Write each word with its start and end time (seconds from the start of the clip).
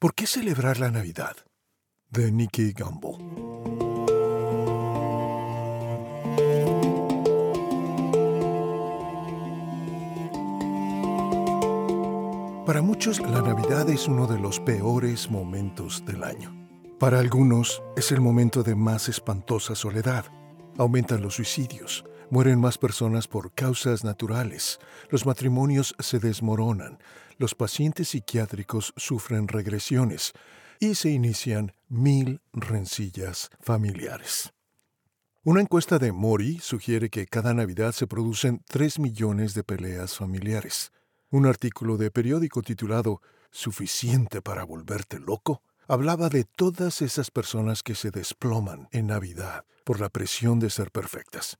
¿Por 0.00 0.14
qué 0.14 0.26
celebrar 0.26 0.80
la 0.80 0.90
Navidad? 0.90 1.36
De 2.08 2.32
Nicky 2.32 2.72
Gumbel. 2.72 3.18
Para 12.64 12.80
muchos, 12.80 13.20
la 13.20 13.42
Navidad 13.42 13.90
es 13.90 14.08
uno 14.08 14.26
de 14.26 14.38
los 14.38 14.58
peores 14.60 15.30
momentos 15.30 16.02
del 16.06 16.24
año. 16.24 16.50
Para 16.98 17.18
algunos, 17.18 17.82
es 17.94 18.10
el 18.10 18.22
momento 18.22 18.62
de 18.62 18.74
más 18.74 19.10
espantosa 19.10 19.74
soledad. 19.74 20.24
Aumentan 20.78 21.20
los 21.20 21.34
suicidios, 21.34 22.06
Mueren 22.30 22.60
más 22.60 22.78
personas 22.78 23.26
por 23.26 23.52
causas 23.52 24.04
naturales, 24.04 24.78
los 25.08 25.26
matrimonios 25.26 25.96
se 25.98 26.20
desmoronan, 26.20 27.00
los 27.38 27.56
pacientes 27.56 28.10
psiquiátricos 28.10 28.94
sufren 28.96 29.48
regresiones 29.48 30.32
y 30.78 30.94
se 30.94 31.10
inician 31.10 31.72
mil 31.88 32.40
rencillas 32.52 33.50
familiares. 33.60 34.52
Una 35.42 35.60
encuesta 35.60 35.98
de 35.98 36.12
Mori 36.12 36.60
sugiere 36.60 37.10
que 37.10 37.26
cada 37.26 37.52
Navidad 37.52 37.90
se 37.90 38.06
producen 38.06 38.62
3 38.68 39.00
millones 39.00 39.54
de 39.54 39.64
peleas 39.64 40.16
familiares. 40.16 40.92
Un 41.30 41.46
artículo 41.46 41.96
de 41.96 42.12
periódico 42.12 42.62
titulado 42.62 43.22
¿Suficiente 43.50 44.40
para 44.40 44.62
volverte 44.62 45.18
loco? 45.18 45.62
hablaba 45.88 46.28
de 46.28 46.44
todas 46.44 47.02
esas 47.02 47.32
personas 47.32 47.82
que 47.82 47.96
se 47.96 48.12
desploman 48.12 48.88
en 48.92 49.08
Navidad 49.08 49.64
por 49.82 49.98
la 49.98 50.08
presión 50.10 50.60
de 50.60 50.70
ser 50.70 50.92
perfectas. 50.92 51.58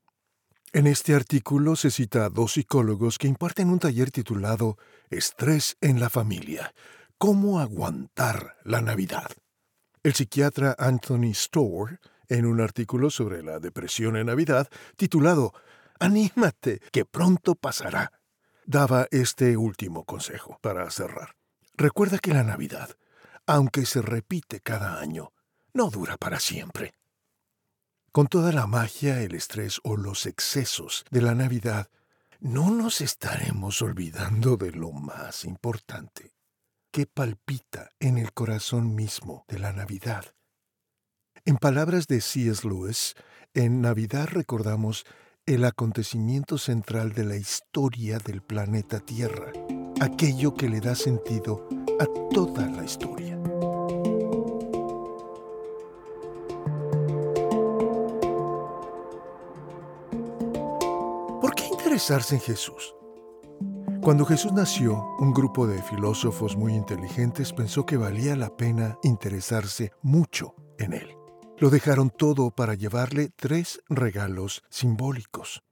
En 0.73 0.87
este 0.87 1.17
artículo 1.17 1.75
se 1.75 1.91
cita 1.91 2.25
a 2.25 2.29
dos 2.29 2.53
psicólogos 2.53 3.19
que 3.19 3.27
imparten 3.27 3.71
un 3.71 3.81
taller 3.81 4.13
titulado 4.13 4.79
Estrés 5.11 5.77
en 5.81 5.99
la 5.99 6.09
familia. 6.09 6.73
¿Cómo 7.19 7.59
aguantar 7.59 8.55
la 8.63 8.81
Navidad? 8.81 9.33
El 10.05 10.15
psiquiatra 10.15 10.77
Anthony 10.79 11.33
Storr, 11.35 11.99
en 12.29 12.47
un 12.47 12.61
artículo 12.61 13.11
sobre 13.11 13.43
la 13.43 13.59
depresión 13.59 14.17
en 14.17 14.27
Navidad, 14.27 14.69
titulado 14.97 15.53
Anímate, 15.99 16.81
que 16.93 17.05
pronto 17.05 17.57
pasará, 17.57 18.13
daba 18.65 19.09
este 19.11 19.57
último 19.57 20.05
consejo 20.05 20.57
para 20.63 20.89
cerrar. 20.93 21.35
Recuerda 21.75 22.21
que 22.21 22.33
la 22.33 22.45
Navidad, 22.45 22.91
aunque 23.45 23.85
se 23.87 24.03
repite 24.03 24.61
cada 24.61 25.01
año, 25.01 25.33
no 25.75 25.91
dura 25.91 26.17
para 26.17 26.39
siempre. 26.39 26.93
Con 28.13 28.27
toda 28.27 28.51
la 28.51 28.67
magia, 28.67 29.21
el 29.21 29.37
estrés 29.37 29.81
o 29.85 29.97
los 29.97 30.27
excesos 30.27 31.05
de 31.13 31.23
la 31.23 31.37
Navidad, 31.37 31.91
no 32.41 32.71
nos 32.71 33.01
estaremos 33.01 33.83
olvidando 33.83 34.57
de 34.57 34.73
lo 34.73 34.91
más 34.91 35.45
importante, 35.45 36.33
que 36.91 37.07
palpita 37.07 37.91
en 38.01 38.19
el 38.19 38.33
corazón 38.33 38.97
mismo 38.97 39.45
de 39.47 39.61
la 39.61 39.73
Navidad. 39.73 40.25
En 41.45 41.57
palabras 41.57 42.09
de 42.09 42.21
C.S. 42.21 42.67
Lewis, 42.67 43.15
en 43.55 43.81
Navidad 43.81 44.27
recordamos 44.27 45.07
el 45.47 45.65
acontecimiento 45.65 46.59
central 46.59 47.13
de 47.13 47.25
la 47.25 47.37
historia 47.37 48.19
del 48.19 48.43
planeta 48.43 48.99
Tierra, 48.99 49.53
aquello 50.01 50.55
que 50.55 50.69
le 50.69 50.81
da 50.81 50.97
sentido 50.97 51.69
a 52.01 52.07
toda 52.35 52.67
la 52.67 52.85
historia. 52.85 53.41
Interesarse 62.01 62.37
en 62.37 62.41
Jesús. 62.41 62.95
Cuando 64.01 64.25
Jesús 64.25 64.55
nació, 64.55 65.05
un 65.19 65.35
grupo 65.35 65.67
de 65.67 65.83
filósofos 65.83 66.57
muy 66.57 66.73
inteligentes 66.73 67.53
pensó 67.53 67.85
que 67.85 67.99
valía 67.99 68.35
la 68.37 68.57
pena 68.57 68.97
interesarse 69.03 69.93
mucho 70.01 70.55
en 70.79 70.95
él. 70.95 71.15
Lo 71.59 71.69
dejaron 71.69 72.09
todo 72.09 72.53
para 72.53 72.73
llevarle 72.73 73.29
tres 73.37 73.83
regalos 73.91 74.63
simbólicos. 74.71 75.63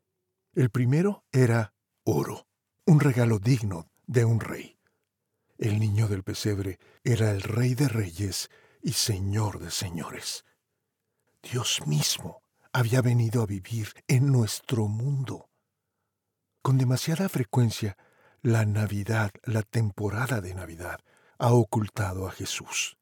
El 0.54 0.68
primero 0.68 1.24
era 1.32 1.72
oro, 2.04 2.46
un 2.84 3.00
regalo 3.00 3.38
digno 3.38 3.88
de 4.06 4.26
un 4.26 4.40
rey. 4.40 4.76
El 5.56 5.80
niño 5.80 6.08
del 6.08 6.24
pesebre 6.24 6.78
era 7.04 7.30
el 7.30 7.40
rey 7.40 7.74
de 7.74 7.88
reyes 7.88 8.50
y 8.82 8.92
señor 8.92 9.60
de 9.60 9.70
señores. 9.70 10.44
Dios 11.42 11.80
mismo 11.86 12.42
había 12.70 13.00
venido 13.00 13.42
a 13.42 13.46
vivir 13.46 13.94
en 14.08 14.30
nuestro 14.30 14.88
mundo. 14.88 15.48
Con 16.62 16.78
demasiada 16.78 17.28
frecuencia, 17.28 17.96
la 18.42 18.64
Navidad, 18.64 19.30
la 19.44 19.62
temporada 19.62 20.40
de 20.40 20.54
Navidad, 20.54 21.00
ha 21.38 21.52
ocultado 21.52 22.26
a 22.26 22.32
Jesús. 22.32 22.98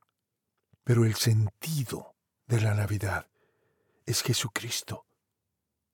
Pero 0.84 1.04
el 1.04 1.14
sentido 1.14 2.14
de 2.46 2.60
la 2.60 2.74
Navidad 2.74 3.26
es 4.04 4.22
Jesucristo. 4.22 5.06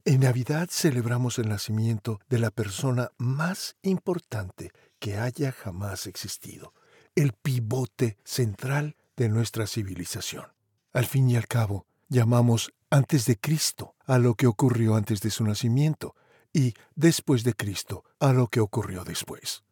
En 0.05 0.21
Navidad 0.21 0.69
celebramos 0.71 1.39
el 1.39 1.49
nacimiento 1.49 2.21
de 2.29 2.41
la 2.41 2.51
persona 2.51 3.13
más 3.19 3.77
importante 3.83 4.73
que 4.99 5.17
haya 5.17 5.53
jamás 5.53 6.07
existido, 6.07 6.75
el 7.15 7.33
pivote 7.33 8.19
central 8.25 8.97
de 9.17 9.29
nuestra 9.29 9.67
civilización. 9.67 10.47
Al 10.93 11.07
fin 11.07 11.31
y 11.31 11.37
al 11.37 11.47
cabo, 11.47 11.87
llamamos 12.09 12.73
antes 12.91 13.27
de 13.27 13.39
Cristo 13.39 13.95
a 14.05 14.19
lo 14.19 14.35
que 14.35 14.47
ocurrió 14.47 14.97
antes 14.97 15.21
de 15.21 15.31
su 15.31 15.45
nacimiento, 15.45 16.15
y 16.53 16.75
después 16.95 17.45
de 17.45 17.55
Cristo 17.55 18.05
a 18.21 18.33
lo 18.33 18.49
que 18.49 18.61
ocurrió 18.61 19.05
después. 19.05 19.65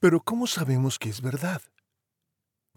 Pero 0.00 0.20
¿cómo 0.20 0.46
sabemos 0.46 0.98
que 0.98 1.08
es 1.08 1.20
verdad? 1.20 1.62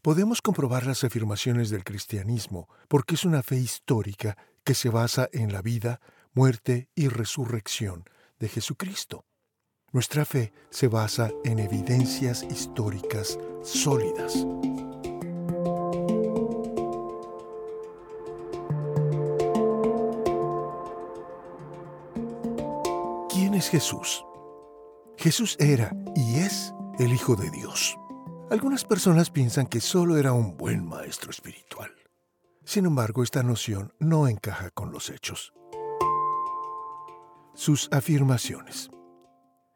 Podemos 0.01 0.41
comprobar 0.41 0.85
las 0.85 1.03
afirmaciones 1.03 1.69
del 1.69 1.83
cristianismo 1.83 2.69
porque 2.87 3.15
es 3.15 3.25
una 3.25 3.43
fe 3.43 3.57
histórica 3.57 4.37
que 4.63 4.73
se 4.73 4.89
basa 4.89 5.29
en 5.33 5.51
la 5.51 5.61
vida, 5.61 5.99
muerte 6.33 6.89
y 6.95 7.09
resurrección 7.09 8.05
de 8.39 8.47
Jesucristo. 8.47 9.25
Nuestra 9.91 10.23
fe 10.23 10.53
se 10.69 10.87
basa 10.87 11.31
en 11.43 11.59
evidencias 11.59 12.43
históricas 12.43 13.37
sólidas. 13.63 14.45
Es 23.59 23.69
Jesús? 23.69 24.25
Jesús 25.17 25.57
era 25.59 25.91
y 26.15 26.39
es 26.39 26.73
el 26.97 27.11
Hijo 27.11 27.35
de 27.35 27.51
Dios. 27.51 27.97
Algunas 28.49 28.85
personas 28.85 29.29
piensan 29.29 29.67
que 29.67 29.81
solo 29.81 30.17
era 30.17 30.31
un 30.31 30.55
buen 30.55 30.85
maestro 30.87 31.29
espiritual. 31.29 31.91
Sin 32.63 32.85
embargo, 32.85 33.21
esta 33.21 33.43
noción 33.43 33.93
no 33.99 34.29
encaja 34.29 34.69
con 34.71 34.93
los 34.93 35.09
hechos. 35.09 35.51
Sus 37.53 37.89
afirmaciones. 37.91 38.89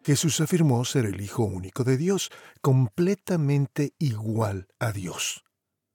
Jesús 0.05 0.39
afirmó 0.39 0.85
ser 0.85 1.05
el 1.05 1.19
Hijo 1.19 1.43
único 1.43 1.83
de 1.83 1.97
Dios, 1.97 2.31
completamente 2.61 3.95
igual 3.99 4.69
a 4.79 4.93
Dios. 4.93 5.43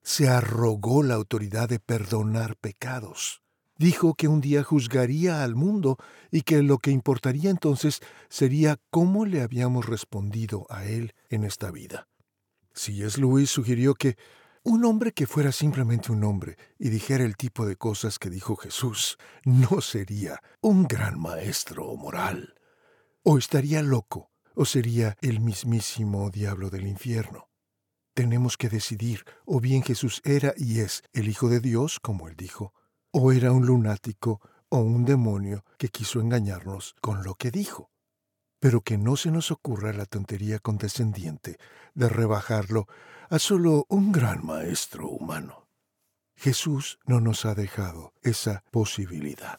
Se 0.03 0.28
arrogó 0.28 1.03
la 1.03 1.15
autoridad 1.15 1.71
de 1.71 1.81
perdonar 1.81 2.56
pecados 2.56 3.43
dijo 3.78 4.15
que 4.15 4.28
un 4.28 4.41
día 4.41 4.62
juzgaría 4.62 5.43
al 5.43 5.55
mundo 5.55 5.97
y 6.31 6.43
que 6.43 6.62
lo 6.62 6.78
que 6.78 6.91
importaría 6.91 7.49
entonces 7.49 8.00
sería 8.28 8.78
cómo 8.91 9.25
le 9.25 9.41
habíamos 9.41 9.87
respondido 9.87 10.66
a 10.69 10.84
él 10.84 11.15
en 11.31 11.44
esta 11.44 11.71
vida. 11.71 12.09
Si 12.75 13.03
es 13.03 13.16
Luis 13.19 13.50
sugirió 13.50 13.94
que 13.94 14.16
un 14.65 14.84
hombre 14.84 15.12
que 15.12 15.27
fuera 15.27 15.53
simplemente 15.53 16.12
un 16.12 16.25
hombre 16.25 16.56
y 16.78 16.91
dijera 16.91 17.25
el 17.25 17.37
tipo 17.37 17.65
de 17.65 17.77
cosas 17.77 18.19
que 18.19 18.28
dijo 18.28 18.56
Jesús 18.56 19.16
no 19.44 19.81
sería 19.81 20.43
un 20.60 20.87
gran 20.87 21.19
maestro 21.19 21.97
moral. 21.97 22.55
O 23.22 23.39
estaría 23.39 23.83
loco, 23.83 24.31
o 24.55 24.65
sería 24.65 25.16
el 25.21 25.41
mismísimo 25.41 26.31
diablo 26.31 26.69
del 26.71 26.87
infierno. 26.87 27.49
Tenemos 28.15 28.56
que 28.56 28.69
decidir, 28.69 29.25
o 29.47 29.60
bien 29.60 29.83
Jesús 29.83 30.21
era 30.24 30.53
y 30.57 30.81
es 30.81 31.03
el 31.13 31.28
Hijo 31.28 31.48
de 31.48 31.60
Dios, 31.60 32.01
como 32.01 32.28
él 32.28 32.34
dijo, 32.36 32.74
o 33.10 33.33
era 33.33 33.53
un 33.53 33.66
lunático 33.66 34.41
o 34.69 34.78
un 34.78 35.05
demonio 35.05 35.65
que 35.78 35.89
quiso 35.89 36.21
engañarnos 36.21 36.95
con 37.01 37.22
lo 37.22 37.34
que 37.34 37.51
dijo. 37.51 37.91
Pero 38.60 38.81
que 38.81 38.99
no 38.99 39.16
se 39.16 39.31
nos 39.31 39.51
ocurra 39.51 39.93
la 39.93 40.07
tontería 40.07 40.59
condescendiente 40.59 41.59
de 41.95 42.09
rebajarlo 42.09 42.87
a 43.31 43.39
solo 43.39 43.87
un 43.89 44.10
gran 44.13 44.45
maestro 44.45 45.09
humano. 45.09 45.69
Jesús 46.37 46.99
no 47.05 47.21
nos 47.21 47.45
ha 47.45 47.55
dejado 47.55 48.13
esa 48.22 48.63
posibilidad. 48.71 49.59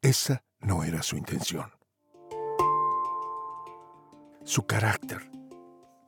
Esa 0.00 0.44
no 0.60 0.84
era 0.84 1.02
su 1.02 1.16
intención. 1.16 1.72
Su 4.44 4.66
carácter. 4.66 5.30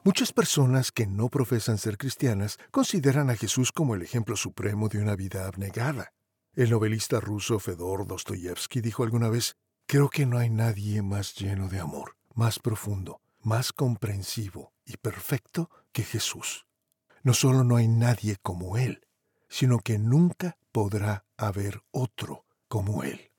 Muchas 0.04 0.32
personas 0.32 0.92
que 0.92 1.06
no 1.06 1.28
profesan 1.28 1.78
ser 1.78 1.98
cristianas 1.98 2.58
consideran 2.70 3.30
a 3.30 3.36
Jesús 3.36 3.72
como 3.72 3.94
el 3.94 4.02
ejemplo 4.02 4.36
supremo 4.36 4.88
de 4.88 4.98
una 4.98 5.16
vida 5.16 5.46
abnegada. 5.46 6.12
El 6.56 6.70
novelista 6.70 7.20
ruso 7.20 7.58
Fedor 7.58 8.06
Dostoyevsky 8.06 8.80
dijo 8.80 9.02
alguna 9.02 9.28
vez, 9.28 9.56
creo 9.86 10.08
que 10.08 10.24
no 10.24 10.38
hay 10.38 10.48
nadie 10.48 11.02
más 11.02 11.34
lleno 11.34 11.68
de 11.68 11.80
amor, 11.80 12.16
más 12.34 12.58
profundo, 12.58 13.20
más 13.42 13.74
comprensivo 13.74 14.72
y 14.86 14.96
perfecto 14.96 15.68
que 15.92 16.02
Jesús. 16.02 16.66
no 17.22 17.34
solo 17.34 17.62
no 17.62 17.76
hay 17.76 17.88
nadie 17.88 18.36
como 18.40 18.78
Él, 18.78 19.06
sino 19.50 19.80
que 19.80 19.98
nunca 19.98 20.56
podrá 20.72 21.26
haber 21.36 21.82
otro 21.90 22.46
como 22.68 23.02
Él. 23.02 23.32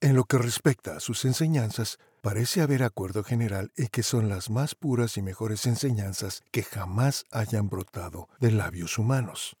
En 0.00 0.16
lo 0.16 0.24
que 0.24 0.38
respecta 0.38 0.96
a 0.96 1.00
sus 1.00 1.24
enseñanzas, 1.24 1.98
parece 2.20 2.62
haber 2.62 2.82
acuerdo 2.82 3.22
general 3.22 3.70
en 3.76 3.86
que 3.86 4.02
son 4.02 4.28
las 4.28 4.50
más 4.50 4.74
puras 4.74 5.16
y 5.18 5.22
mejores 5.22 5.66
enseñanzas 5.66 6.42
que 6.50 6.64
jamás 6.64 7.26
hayan 7.30 7.68
brotado 7.68 8.28
de 8.40 8.50
labios 8.50 8.98
humanos. 8.98 9.56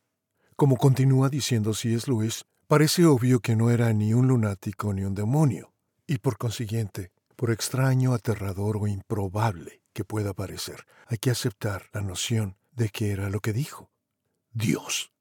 Como 0.56 0.76
continúa 0.76 1.28
diciendo 1.28 1.72
C.S. 1.72 2.10
Lewis, 2.10 2.46
parece 2.66 3.06
obvio 3.06 3.40
que 3.40 3.56
no 3.56 3.70
era 3.70 3.92
ni 3.92 4.14
un 4.14 4.28
lunático 4.28 4.92
ni 4.92 5.04
un 5.04 5.14
demonio, 5.14 5.72
y 6.06 6.18
por 6.18 6.38
consiguiente, 6.38 7.12
por 7.36 7.50
extraño, 7.50 8.12
aterrador 8.12 8.76
o 8.76 8.86
improbable 8.86 9.80
que 9.92 10.04
pueda 10.04 10.34
parecer, 10.34 10.86
hay 11.06 11.18
que 11.18 11.30
aceptar 11.30 11.88
la 11.92 12.00
noción 12.00 12.56
de 12.72 12.88
que 12.88 13.12
era 13.12 13.30
lo 13.30 13.40
que 13.40 13.52
dijo. 13.52 13.90
Dios. 14.52 15.12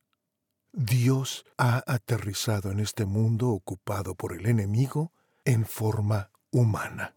Dios 0.71 1.45
ha 1.57 1.83
aterrizado 1.85 2.71
en 2.71 2.79
este 2.79 3.05
mundo 3.05 3.49
ocupado 3.49 4.15
por 4.15 4.33
el 4.33 4.47
enemigo 4.47 5.11
en 5.45 5.65
forma 5.65 6.31
humana 6.51 7.15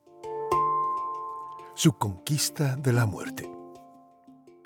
su 1.77 1.93
conquista 1.93 2.75
de 2.77 2.95
la 2.95 3.05
muerte. 3.05 3.53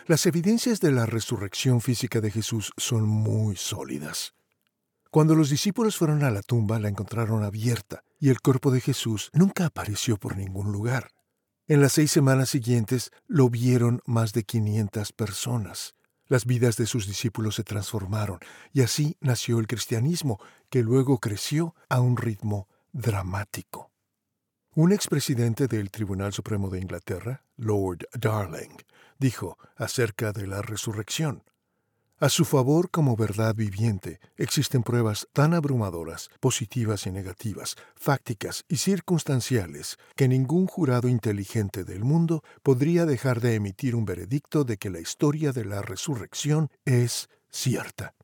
Las 0.07 0.27
evidencias 0.27 0.81
de 0.81 0.93
la 0.93 1.07
resurrección 1.07 1.81
física 1.81 2.21
de 2.21 2.31
Jesús 2.31 2.73
son 2.77 3.05
muy 3.05 3.57
sólidas. 3.57 4.33
Cuando 5.11 5.35
los 5.35 5.51
discípulos 5.51 5.97
fueron 5.97 6.23
a 6.23 6.31
la 6.31 6.41
tumba 6.41 6.79
la 6.79 6.89
encontraron 6.89 7.43
abierta 7.43 8.05
y 8.21 8.29
el 8.29 8.41
cuerpo 8.41 8.71
de 8.71 8.81
Jesús 8.81 9.31
nunca 9.33 9.67
apareció 9.67 10.17
por 10.17 10.37
ningún 10.37 10.71
lugar. 10.71 11.11
En 11.67 11.81
las 11.81 11.95
seis 11.95 12.13
semanas 12.13 12.51
siguientes 12.51 13.11
lo 13.27 13.51
vieron 13.51 14.03
más 14.07 14.33
de 14.33 14.45
500 14.45 15.13
personas. 15.13 15.97
Las 16.27 16.45
vidas 16.45 16.77
de 16.77 16.87
sus 16.87 17.09
discípulos 17.09 17.57
se 17.57 17.65
transformaron 17.65 18.39
y 18.73 18.83
así 18.83 19.17
nació 19.21 19.59
el 19.59 19.67
cristianismo, 19.67 20.39
que 20.69 20.85
luego 20.85 21.19
creció 21.19 21.75
a 21.89 22.01
un 22.01 22.17
ritmo 22.17 22.69
dramático. 22.93 23.91
Un 24.77 24.93
expresidente 24.93 25.67
del 25.67 25.91
Tribunal 25.91 26.33
Supremo 26.33 26.71
de 26.71 26.79
Inglaterra, 26.79 27.45
Lord 27.57 28.07
Darling, 28.13 28.77
dijo 29.19 29.59
acerca 29.75 30.31
de 30.31 30.47
la 30.47 30.63
resurrección, 30.63 31.43
a 32.21 32.29
su 32.29 32.45
favor 32.45 32.91
como 32.91 33.17
verdad 33.17 33.55
viviente 33.55 34.21
existen 34.37 34.83
pruebas 34.83 35.27
tan 35.33 35.55
abrumadoras, 35.55 36.29
positivas 36.39 37.07
y 37.07 37.11
negativas, 37.11 37.77
fácticas 37.97 38.65
y 38.69 38.77
circunstanciales, 38.77 39.97
que 40.17 40.29
ningún 40.29 40.67
jurado 40.67 41.09
inteligente 41.09 41.83
del 41.83 42.05
mundo 42.05 42.45
podría 42.63 43.07
dejar 43.07 43.41
de 43.41 43.55
emitir 43.55 43.97
un 43.97 44.05
veredicto 44.05 44.65
de 44.65 44.77
que 44.77 44.91
la 44.91 45.01
historia 45.01 45.53
de 45.53 45.65
la 45.65 45.81
resurrección 45.81 46.69
es 46.85 47.31
cierta. 47.51 48.15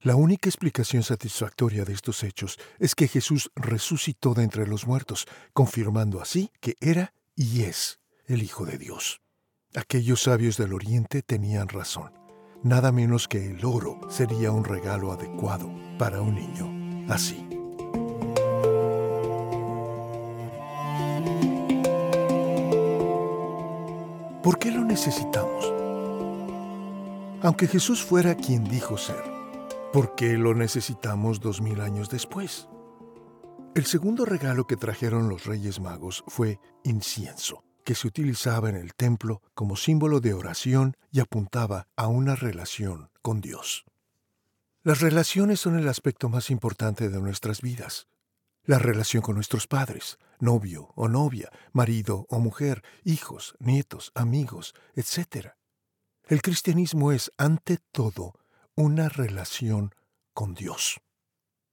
La 0.00 0.14
única 0.14 0.50
explicación 0.50 1.02
satisfactoria 1.02 1.86
de 1.86 1.94
estos 1.94 2.22
hechos 2.22 2.58
es 2.78 2.94
que 2.94 3.08
Jesús 3.08 3.50
resucitó 3.56 4.34
de 4.34 4.42
entre 4.42 4.66
los 4.66 4.86
muertos, 4.86 5.26
confirmando 5.54 6.20
así 6.20 6.50
que 6.60 6.76
era 6.80 7.14
y 7.34 7.62
es 7.62 7.98
el 8.26 8.42
Hijo 8.42 8.66
de 8.66 8.76
Dios. 8.76 9.22
Aquellos 9.74 10.22
sabios 10.22 10.58
del 10.58 10.74
Oriente 10.74 11.22
tenían 11.22 11.68
razón. 11.68 12.25
Nada 12.62 12.92
menos 12.92 13.28
que 13.28 13.46
el 13.46 13.64
oro 13.64 13.98
sería 14.08 14.50
un 14.50 14.64
regalo 14.64 15.12
adecuado 15.12 15.70
para 15.98 16.20
un 16.20 16.34
niño 16.34 17.12
así. 17.12 17.46
¿Por 24.42 24.58
qué 24.58 24.70
lo 24.70 24.84
necesitamos? 24.84 25.72
Aunque 27.42 27.66
Jesús 27.66 28.02
fuera 28.02 28.34
quien 28.34 28.64
dijo 28.64 28.96
ser, 28.96 29.36
¿Por 29.96 30.14
qué 30.14 30.36
lo 30.36 30.54
necesitamos 30.54 31.40
dos 31.40 31.62
mil 31.62 31.80
años 31.80 32.10
después? 32.10 32.68
El 33.74 33.86
segundo 33.86 34.26
regalo 34.26 34.66
que 34.66 34.76
trajeron 34.76 35.30
los 35.30 35.46
Reyes 35.46 35.80
Magos 35.80 36.22
fue 36.26 36.60
incienso, 36.84 37.64
que 37.86 37.94
se 37.94 38.08
utilizaba 38.08 38.68
en 38.68 38.74
el 38.74 38.94
templo 38.94 39.42
como 39.54 39.76
símbolo 39.76 40.18
de 40.18 40.34
oración 40.34 40.96
y 41.12 41.20
apuntaba 41.20 41.86
a 41.94 42.08
una 42.08 42.34
relación 42.34 43.10
con 43.22 43.40
Dios. 43.40 43.84
Las 44.82 45.00
relaciones 45.00 45.60
son 45.60 45.78
el 45.78 45.88
aspecto 45.88 46.28
más 46.28 46.50
importante 46.50 47.08
de 47.08 47.20
nuestras 47.20 47.62
vidas. 47.62 48.08
La 48.64 48.80
relación 48.80 49.22
con 49.22 49.36
nuestros 49.36 49.68
padres, 49.68 50.18
novio 50.40 50.88
o 50.96 51.06
novia, 51.06 51.48
marido 51.72 52.26
o 52.28 52.40
mujer, 52.40 52.82
hijos, 53.04 53.54
nietos, 53.60 54.10
amigos, 54.16 54.74
etc. 54.96 55.52
El 56.24 56.42
cristianismo 56.42 57.12
es, 57.12 57.30
ante 57.38 57.78
todo, 57.92 58.34
una 58.74 59.08
relación 59.08 59.94
con 60.34 60.54
Dios. 60.54 61.00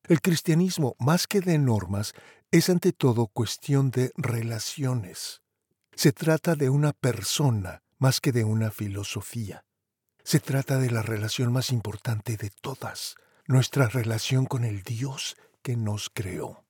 El 0.04 0.22
cristianismo, 0.22 0.96
más 1.00 1.26
que 1.26 1.42
de 1.42 1.58
normas, 1.58 2.14
es 2.52 2.70
ante 2.70 2.94
todo 2.94 3.26
cuestión 3.26 3.90
de 3.90 4.12
relaciones. 4.16 5.43
Se 5.96 6.12
trata 6.12 6.56
de 6.56 6.70
una 6.70 6.92
persona 6.94 7.84
más 8.00 8.20
que 8.20 8.32
de 8.32 8.44
una 8.44 8.72
filosofía. 8.72 9.64
Se 10.24 10.40
trata 10.40 10.80
de 10.80 10.90
la 10.90 11.02
relación 11.02 11.52
más 11.52 11.72
importante 11.72 12.36
de 12.38 12.50
todas, 12.50 13.16
nuestra 13.46 13.88
relación 13.88 14.46
con 14.46 14.64
el 14.64 14.84
Dios 14.84 15.36
que 15.62 15.78
nos 15.78 16.10
creó. 16.10 16.66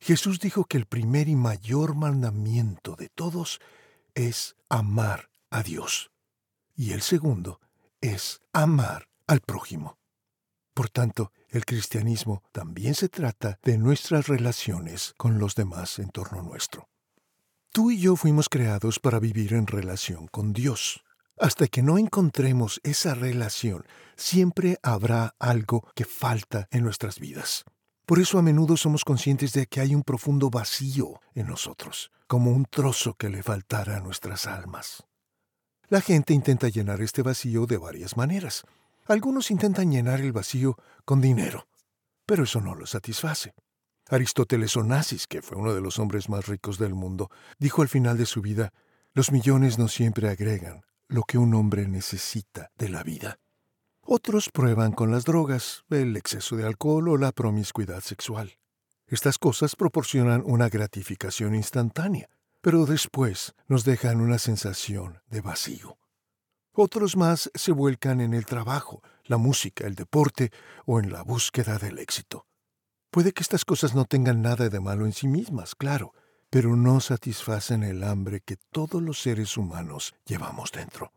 Jesús 0.00 0.40
dijo 0.40 0.64
que 0.64 0.76
el 0.76 0.86
primer 0.86 1.28
y 1.28 1.36
mayor 1.36 1.94
mandamiento 1.94 2.96
de 2.96 3.08
todos 3.08 3.60
es 4.14 4.56
amar 4.68 5.30
a 5.50 5.62
Dios. 5.62 6.10
Y 6.74 6.92
el 6.92 7.02
segundo 7.02 7.60
es 8.00 8.40
amar 8.52 9.08
al 9.26 9.40
prójimo. 9.40 9.98
Por 10.74 10.90
tanto, 10.90 11.32
el 11.48 11.64
cristianismo 11.64 12.42
también 12.52 12.94
se 12.94 13.08
trata 13.08 13.58
de 13.62 13.78
nuestras 13.78 14.26
relaciones 14.26 15.14
con 15.16 15.38
los 15.38 15.54
demás 15.54 15.98
en 15.98 16.10
torno 16.10 16.42
nuestro. 16.42 16.88
Tú 17.76 17.90
y 17.90 17.98
yo 17.98 18.16
fuimos 18.16 18.48
creados 18.48 18.98
para 18.98 19.20
vivir 19.20 19.52
en 19.52 19.66
relación 19.66 20.28
con 20.28 20.54
Dios. 20.54 21.04
Hasta 21.38 21.66
que 21.66 21.82
no 21.82 21.98
encontremos 21.98 22.80
esa 22.84 23.14
relación, 23.14 23.84
siempre 24.16 24.78
habrá 24.82 25.34
algo 25.38 25.86
que 25.94 26.06
falta 26.06 26.68
en 26.70 26.84
nuestras 26.84 27.20
vidas. 27.20 27.64
Por 28.06 28.18
eso 28.18 28.38
a 28.38 28.42
menudo 28.42 28.78
somos 28.78 29.04
conscientes 29.04 29.52
de 29.52 29.66
que 29.66 29.80
hay 29.80 29.94
un 29.94 30.04
profundo 30.04 30.48
vacío 30.48 31.20
en 31.34 31.48
nosotros, 31.48 32.10
como 32.26 32.50
un 32.50 32.64
trozo 32.64 33.12
que 33.12 33.28
le 33.28 33.42
faltara 33.42 33.98
a 33.98 34.00
nuestras 34.00 34.46
almas. 34.46 35.04
La 35.90 36.00
gente 36.00 36.32
intenta 36.32 36.70
llenar 36.70 37.02
este 37.02 37.20
vacío 37.20 37.66
de 37.66 37.76
varias 37.76 38.16
maneras. 38.16 38.62
Algunos 39.04 39.50
intentan 39.50 39.92
llenar 39.92 40.22
el 40.22 40.32
vacío 40.32 40.78
con 41.04 41.20
dinero, 41.20 41.68
pero 42.24 42.44
eso 42.44 42.62
no 42.62 42.74
lo 42.74 42.86
satisface. 42.86 43.52
Aristóteles 44.08 44.76
Onassis, 44.76 45.26
que 45.26 45.42
fue 45.42 45.58
uno 45.58 45.74
de 45.74 45.80
los 45.80 45.98
hombres 45.98 46.28
más 46.28 46.46
ricos 46.46 46.78
del 46.78 46.94
mundo, 46.94 47.30
dijo 47.58 47.82
al 47.82 47.88
final 47.88 48.16
de 48.16 48.26
su 48.26 48.40
vida, 48.40 48.72
los 49.14 49.32
millones 49.32 49.78
no 49.78 49.88
siempre 49.88 50.28
agregan 50.28 50.82
lo 51.08 51.22
que 51.22 51.38
un 51.38 51.54
hombre 51.54 51.88
necesita 51.88 52.70
de 52.76 52.88
la 52.88 53.02
vida. 53.02 53.38
Otros 54.02 54.50
prueban 54.50 54.92
con 54.92 55.10
las 55.10 55.24
drogas, 55.24 55.84
el 55.90 56.16
exceso 56.16 56.56
de 56.56 56.64
alcohol 56.64 57.08
o 57.08 57.16
la 57.16 57.32
promiscuidad 57.32 58.00
sexual. 58.00 58.58
Estas 59.08 59.38
cosas 59.38 59.74
proporcionan 59.74 60.42
una 60.44 60.68
gratificación 60.68 61.54
instantánea, 61.54 62.28
pero 62.60 62.86
después 62.86 63.54
nos 63.66 63.84
dejan 63.84 64.20
una 64.20 64.38
sensación 64.38 65.20
de 65.28 65.40
vacío. 65.40 65.98
Otros 66.72 67.16
más 67.16 67.50
se 67.54 67.72
vuelcan 67.72 68.20
en 68.20 68.34
el 68.34 68.46
trabajo, 68.46 69.02
la 69.24 69.38
música, 69.38 69.86
el 69.86 69.94
deporte 69.94 70.50
o 70.84 71.00
en 71.00 71.10
la 71.10 71.22
búsqueda 71.22 71.78
del 71.78 71.98
éxito. 71.98 72.45
Puede 73.10 73.32
que 73.32 73.42
estas 73.42 73.64
cosas 73.64 73.94
no 73.94 74.04
tengan 74.04 74.42
nada 74.42 74.68
de 74.68 74.80
malo 74.80 75.06
en 75.06 75.12
sí 75.12 75.28
mismas, 75.28 75.74
claro, 75.74 76.12
pero 76.50 76.76
no 76.76 77.00
satisfacen 77.00 77.82
el 77.82 78.04
hambre 78.04 78.40
que 78.40 78.56
todos 78.70 79.02
los 79.02 79.20
seres 79.20 79.56
humanos 79.56 80.14
llevamos 80.26 80.72
dentro. 80.72 81.12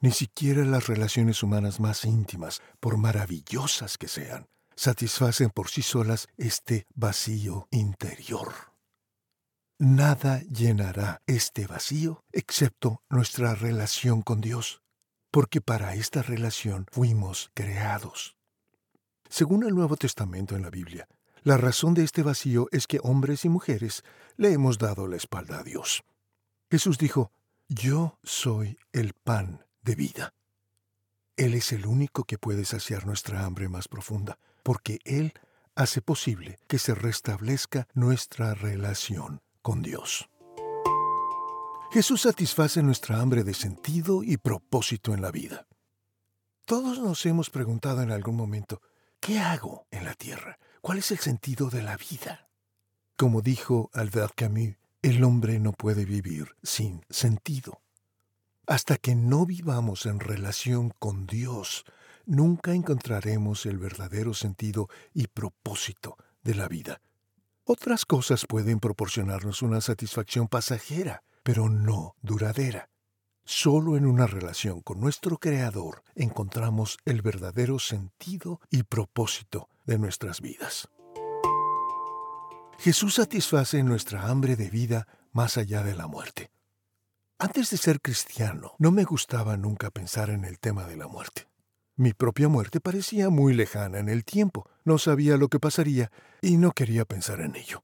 Ni 0.00 0.12
siquiera 0.12 0.64
las 0.64 0.86
relaciones 0.86 1.42
humanas 1.42 1.80
más 1.80 2.04
íntimas, 2.04 2.62
por 2.80 2.96
maravillosas 2.96 3.98
que 3.98 4.08
sean, 4.08 4.46
satisfacen 4.76 5.50
por 5.50 5.68
sí 5.68 5.82
solas 5.82 6.28
este 6.36 6.86
vacío 6.94 7.66
interior. 7.70 8.52
Nada 9.80 10.40
llenará 10.42 11.22
este 11.26 11.66
vacío 11.66 12.24
excepto 12.32 13.02
nuestra 13.08 13.54
relación 13.54 14.22
con 14.22 14.40
Dios, 14.40 14.82
porque 15.30 15.60
para 15.60 15.94
esta 15.94 16.22
relación 16.22 16.86
fuimos 16.90 17.50
creados. 17.54 18.37
Según 19.28 19.64
el 19.64 19.74
Nuevo 19.74 19.96
Testamento 19.96 20.56
en 20.56 20.62
la 20.62 20.70
Biblia, 20.70 21.06
la 21.42 21.56
razón 21.56 21.94
de 21.94 22.02
este 22.02 22.22
vacío 22.22 22.68
es 22.72 22.86
que 22.86 23.00
hombres 23.02 23.44
y 23.44 23.48
mujeres 23.48 24.02
le 24.36 24.52
hemos 24.52 24.78
dado 24.78 25.06
la 25.06 25.16
espalda 25.16 25.60
a 25.60 25.62
Dios. 25.62 26.02
Jesús 26.70 26.98
dijo, 26.98 27.30
Yo 27.68 28.18
soy 28.22 28.78
el 28.92 29.12
pan 29.12 29.64
de 29.82 29.94
vida. 29.94 30.34
Él 31.36 31.54
es 31.54 31.72
el 31.72 31.86
único 31.86 32.24
que 32.24 32.38
puede 32.38 32.64
saciar 32.64 33.06
nuestra 33.06 33.44
hambre 33.44 33.68
más 33.68 33.86
profunda, 33.86 34.38
porque 34.62 34.98
Él 35.04 35.32
hace 35.74 36.02
posible 36.02 36.58
que 36.66 36.78
se 36.78 36.94
restablezca 36.94 37.86
nuestra 37.94 38.54
relación 38.54 39.40
con 39.62 39.82
Dios. 39.82 40.28
Jesús 41.90 42.22
satisface 42.22 42.82
nuestra 42.82 43.20
hambre 43.20 43.44
de 43.44 43.54
sentido 43.54 44.22
y 44.22 44.36
propósito 44.36 45.14
en 45.14 45.22
la 45.22 45.30
vida. 45.30 45.66
Todos 46.64 46.98
nos 46.98 47.24
hemos 47.24 47.48
preguntado 47.48 48.02
en 48.02 48.10
algún 48.10 48.36
momento, 48.36 48.82
¿qué 49.20 49.38
hago 49.38 49.86
en 49.90 50.04
la 50.04 50.14
tierra? 50.14 50.58
¿Cuál 50.80 50.98
es 50.98 51.10
el 51.10 51.18
sentido 51.18 51.70
de 51.70 51.82
la 51.82 51.96
vida? 51.96 52.48
Como 53.16 53.42
dijo 53.42 53.90
Albert 53.92 54.34
Camus, 54.36 54.76
el 55.02 55.24
hombre 55.24 55.58
no 55.58 55.72
puede 55.72 56.04
vivir 56.04 56.56
sin 56.62 57.04
sentido. 57.10 57.82
Hasta 58.66 58.96
que 58.96 59.14
no 59.14 59.46
vivamos 59.46 60.06
en 60.06 60.20
relación 60.20 60.92
con 60.98 61.26
Dios, 61.26 61.84
nunca 62.26 62.74
encontraremos 62.74 63.64
el 63.66 63.78
verdadero 63.78 64.34
sentido 64.34 64.88
y 65.14 65.26
propósito 65.28 66.16
de 66.42 66.54
la 66.54 66.68
vida. 66.68 67.00
Otras 67.64 68.04
cosas 68.04 68.46
pueden 68.46 68.80
proporcionarnos 68.80 69.62
una 69.62 69.80
satisfacción 69.80 70.48
pasajera, 70.48 71.22
pero 71.42 71.68
no 71.68 72.16
duradera. 72.22 72.88
Solo 73.50 73.96
en 73.96 74.04
una 74.04 74.26
relación 74.26 74.82
con 74.82 75.00
nuestro 75.00 75.38
Creador 75.38 76.02
encontramos 76.14 76.98
el 77.06 77.22
verdadero 77.22 77.78
sentido 77.78 78.60
y 78.68 78.82
propósito 78.82 79.70
de 79.86 79.98
nuestras 79.98 80.42
vidas. 80.42 80.90
Jesús 82.78 83.14
satisface 83.14 83.82
nuestra 83.82 84.28
hambre 84.28 84.54
de 84.54 84.68
vida 84.68 85.08
más 85.32 85.56
allá 85.56 85.82
de 85.82 85.94
la 85.94 86.06
muerte. 86.06 86.50
Antes 87.38 87.70
de 87.70 87.78
ser 87.78 88.02
cristiano, 88.02 88.74
no 88.78 88.90
me 88.90 89.04
gustaba 89.04 89.56
nunca 89.56 89.90
pensar 89.90 90.28
en 90.28 90.44
el 90.44 90.58
tema 90.58 90.84
de 90.84 90.98
la 90.98 91.08
muerte. 91.08 91.48
Mi 91.96 92.12
propia 92.12 92.48
muerte 92.48 92.80
parecía 92.80 93.30
muy 93.30 93.54
lejana 93.54 93.98
en 93.98 94.10
el 94.10 94.26
tiempo, 94.26 94.68
no 94.84 94.98
sabía 94.98 95.38
lo 95.38 95.48
que 95.48 95.58
pasaría 95.58 96.12
y 96.42 96.58
no 96.58 96.72
quería 96.72 97.06
pensar 97.06 97.40
en 97.40 97.56
ello. 97.56 97.82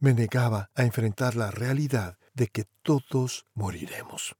Me 0.00 0.14
negaba 0.14 0.68
a 0.74 0.82
enfrentar 0.82 1.36
la 1.36 1.52
realidad 1.52 2.18
de 2.34 2.48
que 2.48 2.64
todos 2.82 3.46
moriremos. 3.54 4.34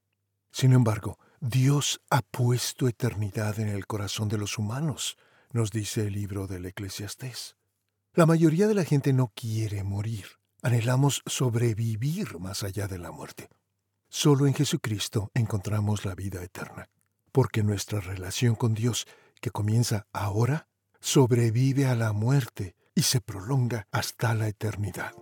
Sin 0.51 0.73
embargo, 0.73 1.19
Dios 1.41 2.01
ha 2.11 2.23
puesto 2.23 2.89
eternidad 2.89 3.59
en 3.61 3.69
el 3.69 3.87
corazón 3.87 4.29
de 4.29 4.39
los 4.39 4.59
humanos, 4.59 5.17
nos 5.53 5.71
dice 5.71 6.07
el 6.07 6.13
libro 6.13 6.47
del 6.47 6.67
Eclesiastés. 6.67 7.57
La 8.15 8.27
mayoría 8.27 8.67
de 8.67 8.75
la 8.75 8.85
gente 8.85 9.13
no 9.13 9.33
quiere 9.35 9.85
morir. 9.85 10.27
Anhelamos 10.63 11.23
sobrevivir 11.27 12.39
más 12.39 12.63
allá 12.63 12.89
de 12.89 12.99
la 12.99 13.13
muerte. 13.13 13.49
Solo 14.09 14.47
en 14.47 14.55
Jesucristo 14.55 15.31
encontramos 15.35 16.05
la 16.05 16.15
vida 16.15 16.43
eterna, 16.43 16.91
porque 17.33 17.63
nuestra 17.63 18.01
relación 18.01 18.57
con 18.57 18.75
Dios, 18.75 19.07
que 19.41 19.51
comienza 19.51 20.07
ahora, 20.13 20.69
sobrevive 20.99 21.87
a 21.87 21.95
la 21.95 22.13
muerte 22.13 22.75
y 22.95 23.03
se 23.03 23.21
prolonga 23.21 23.87
hasta 23.93 24.35
la 24.35 24.49
eternidad. 24.49 25.15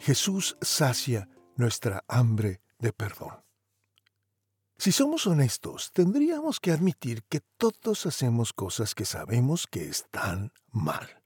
Jesús 0.00 0.56
sacia 0.60 1.28
nuestra 1.56 2.02
hambre 2.08 2.60
de 2.84 2.92
perdón. 2.92 3.42
Si 4.76 4.92
somos 4.92 5.26
honestos, 5.26 5.90
tendríamos 5.92 6.60
que 6.60 6.70
admitir 6.70 7.24
que 7.24 7.40
todos 7.56 8.06
hacemos 8.06 8.52
cosas 8.52 8.94
que 8.94 9.06
sabemos 9.06 9.66
que 9.66 9.88
están 9.88 10.52
mal. 10.70 11.22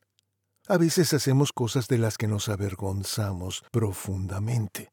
A 0.68 0.76
veces 0.76 1.12
hacemos 1.12 1.52
cosas 1.52 1.88
de 1.88 1.98
las 1.98 2.16
que 2.16 2.28
nos 2.28 2.48
avergonzamos 2.48 3.64
profundamente. 3.72 4.92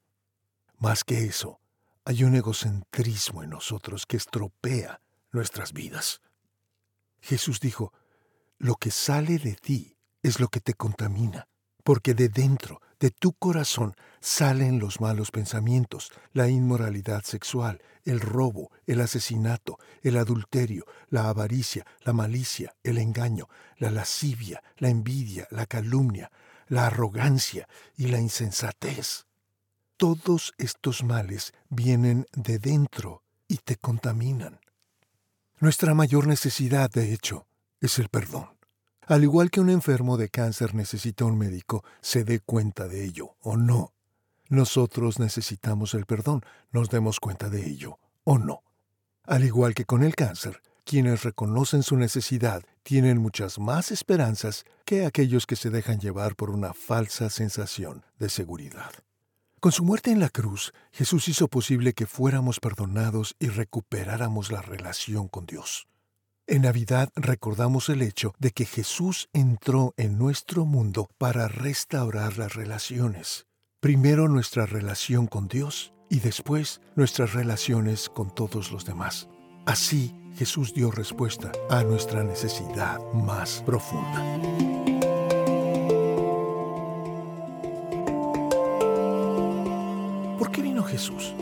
Más 0.77 1.03
que 1.03 1.25
eso, 1.25 1.59
hay 2.03 2.23
un 2.23 2.35
egocentrismo 2.35 3.43
en 3.43 3.51
nosotros 3.51 4.05
que 4.07 4.17
estropea 4.17 5.01
nuestras 5.31 5.71
vidas. 5.71 6.21
Jesús 7.21 7.59
dijo, 7.59 7.93
lo 8.57 8.75
que 8.75 8.89
sale 8.89 9.37
de 9.37 9.55
ti 9.55 9.97
es 10.23 10.39
lo 10.39 10.47
que 10.47 10.61
te 10.61 10.73
contamina, 10.73 11.47
porque 11.83 12.15
de 12.15 12.29
dentro, 12.29 12.81
de 12.99 13.11
tu 13.11 13.33
corazón 13.33 13.95
salen 14.19 14.79
los 14.79 15.01
malos 15.01 15.31
pensamientos, 15.31 16.11
la 16.33 16.49
inmoralidad 16.49 17.23
sexual, 17.23 17.81
el 18.03 18.19
robo, 18.19 18.71
el 18.85 19.01
asesinato, 19.01 19.77
el 20.01 20.17
adulterio, 20.17 20.85
la 21.09 21.29
avaricia, 21.29 21.85
la 22.01 22.13
malicia, 22.13 22.75
el 22.83 22.97
engaño, 22.97 23.49
la 23.77 23.91
lascivia, 23.91 24.63
la 24.77 24.89
envidia, 24.89 25.47
la 25.51 25.65
calumnia, 25.65 26.31
la 26.67 26.87
arrogancia 26.87 27.67
y 27.97 28.07
la 28.07 28.19
insensatez. 28.19 29.25
Todos 29.97 30.53
estos 30.57 31.03
males 31.03 31.53
vienen 31.69 32.25
de 32.33 32.59
dentro 32.59 33.23
y 33.47 33.57
te 33.57 33.77
contaminan. 33.77 34.59
Nuestra 35.59 35.93
mayor 35.93 36.27
necesidad, 36.27 36.89
de 36.89 37.13
hecho, 37.13 37.47
es 37.79 37.97
el 37.99 38.09
perdón. 38.09 38.54
Al 39.07 39.23
igual 39.23 39.51
que 39.51 39.61
un 39.61 39.69
enfermo 39.69 40.17
de 40.17 40.29
cáncer 40.29 40.73
necesita 40.73 41.25
un 41.25 41.37
médico, 41.37 41.83
se 42.01 42.23
dé 42.23 42.39
cuenta 42.39 42.87
de 42.87 43.05
ello 43.05 43.35
o 43.41 43.55
no. 43.55 43.93
Nosotros 44.49 45.19
necesitamos 45.19 45.93
el 45.93 46.05
perdón, 46.05 46.41
nos 46.71 46.89
demos 46.89 47.19
cuenta 47.19 47.49
de 47.49 47.67
ello 47.67 47.99
o 48.23 48.39
no. 48.39 48.63
Al 49.23 49.43
igual 49.43 49.75
que 49.75 49.85
con 49.85 50.03
el 50.03 50.15
cáncer, 50.15 50.61
quienes 50.83 51.23
reconocen 51.23 51.83
su 51.83 51.97
necesidad 51.97 52.63
tienen 52.81 53.19
muchas 53.19 53.59
más 53.59 53.91
esperanzas 53.91 54.65
que 54.85 55.05
aquellos 55.05 55.45
que 55.45 55.55
se 55.55 55.69
dejan 55.69 55.99
llevar 55.99 56.35
por 56.35 56.49
una 56.49 56.73
falsa 56.73 57.29
sensación 57.29 58.05
de 58.17 58.29
seguridad. 58.29 58.91
Con 59.59 59.71
su 59.71 59.83
muerte 59.83 60.11
en 60.11 60.19
la 60.19 60.29
cruz, 60.29 60.73
Jesús 60.91 61.27
hizo 61.27 61.47
posible 61.47 61.93
que 61.93 62.05
fuéramos 62.07 62.59
perdonados 62.59 63.35
y 63.39 63.49
recuperáramos 63.49 64.51
la 64.51 64.61
relación 64.61 65.27
con 65.27 65.45
Dios. 65.45 65.87
En 66.47 66.61
Navidad 66.61 67.09
recordamos 67.15 67.89
el 67.89 68.03
hecho 68.03 68.35
de 68.37 68.51
que 68.51 68.65
Jesús 68.65 69.29
entró 69.33 69.95
en 69.97 70.19
nuestro 70.19 70.63
mundo 70.63 71.09
para 71.17 71.47
restaurar 71.47 72.37
las 72.37 72.53
relaciones. 72.53 73.47
Primero 73.79 74.27
nuestra 74.27 74.67
relación 74.67 75.25
con 75.25 75.47
Dios 75.47 75.91
y 76.07 76.19
después 76.19 76.81
nuestras 76.95 77.33
relaciones 77.33 78.09
con 78.09 78.29
todos 78.33 78.71
los 78.71 78.85
demás. 78.85 79.27
Así 79.65 80.13
Jesús 80.35 80.75
dio 80.75 80.91
respuesta 80.91 81.51
a 81.71 81.83
nuestra 81.83 82.23
necesidad 82.23 82.99
más 83.11 83.63
profunda. 83.65 84.39
¿Por 90.37 90.51
qué 90.51 90.61
vino 90.61 90.83
Jesús? 90.83 91.33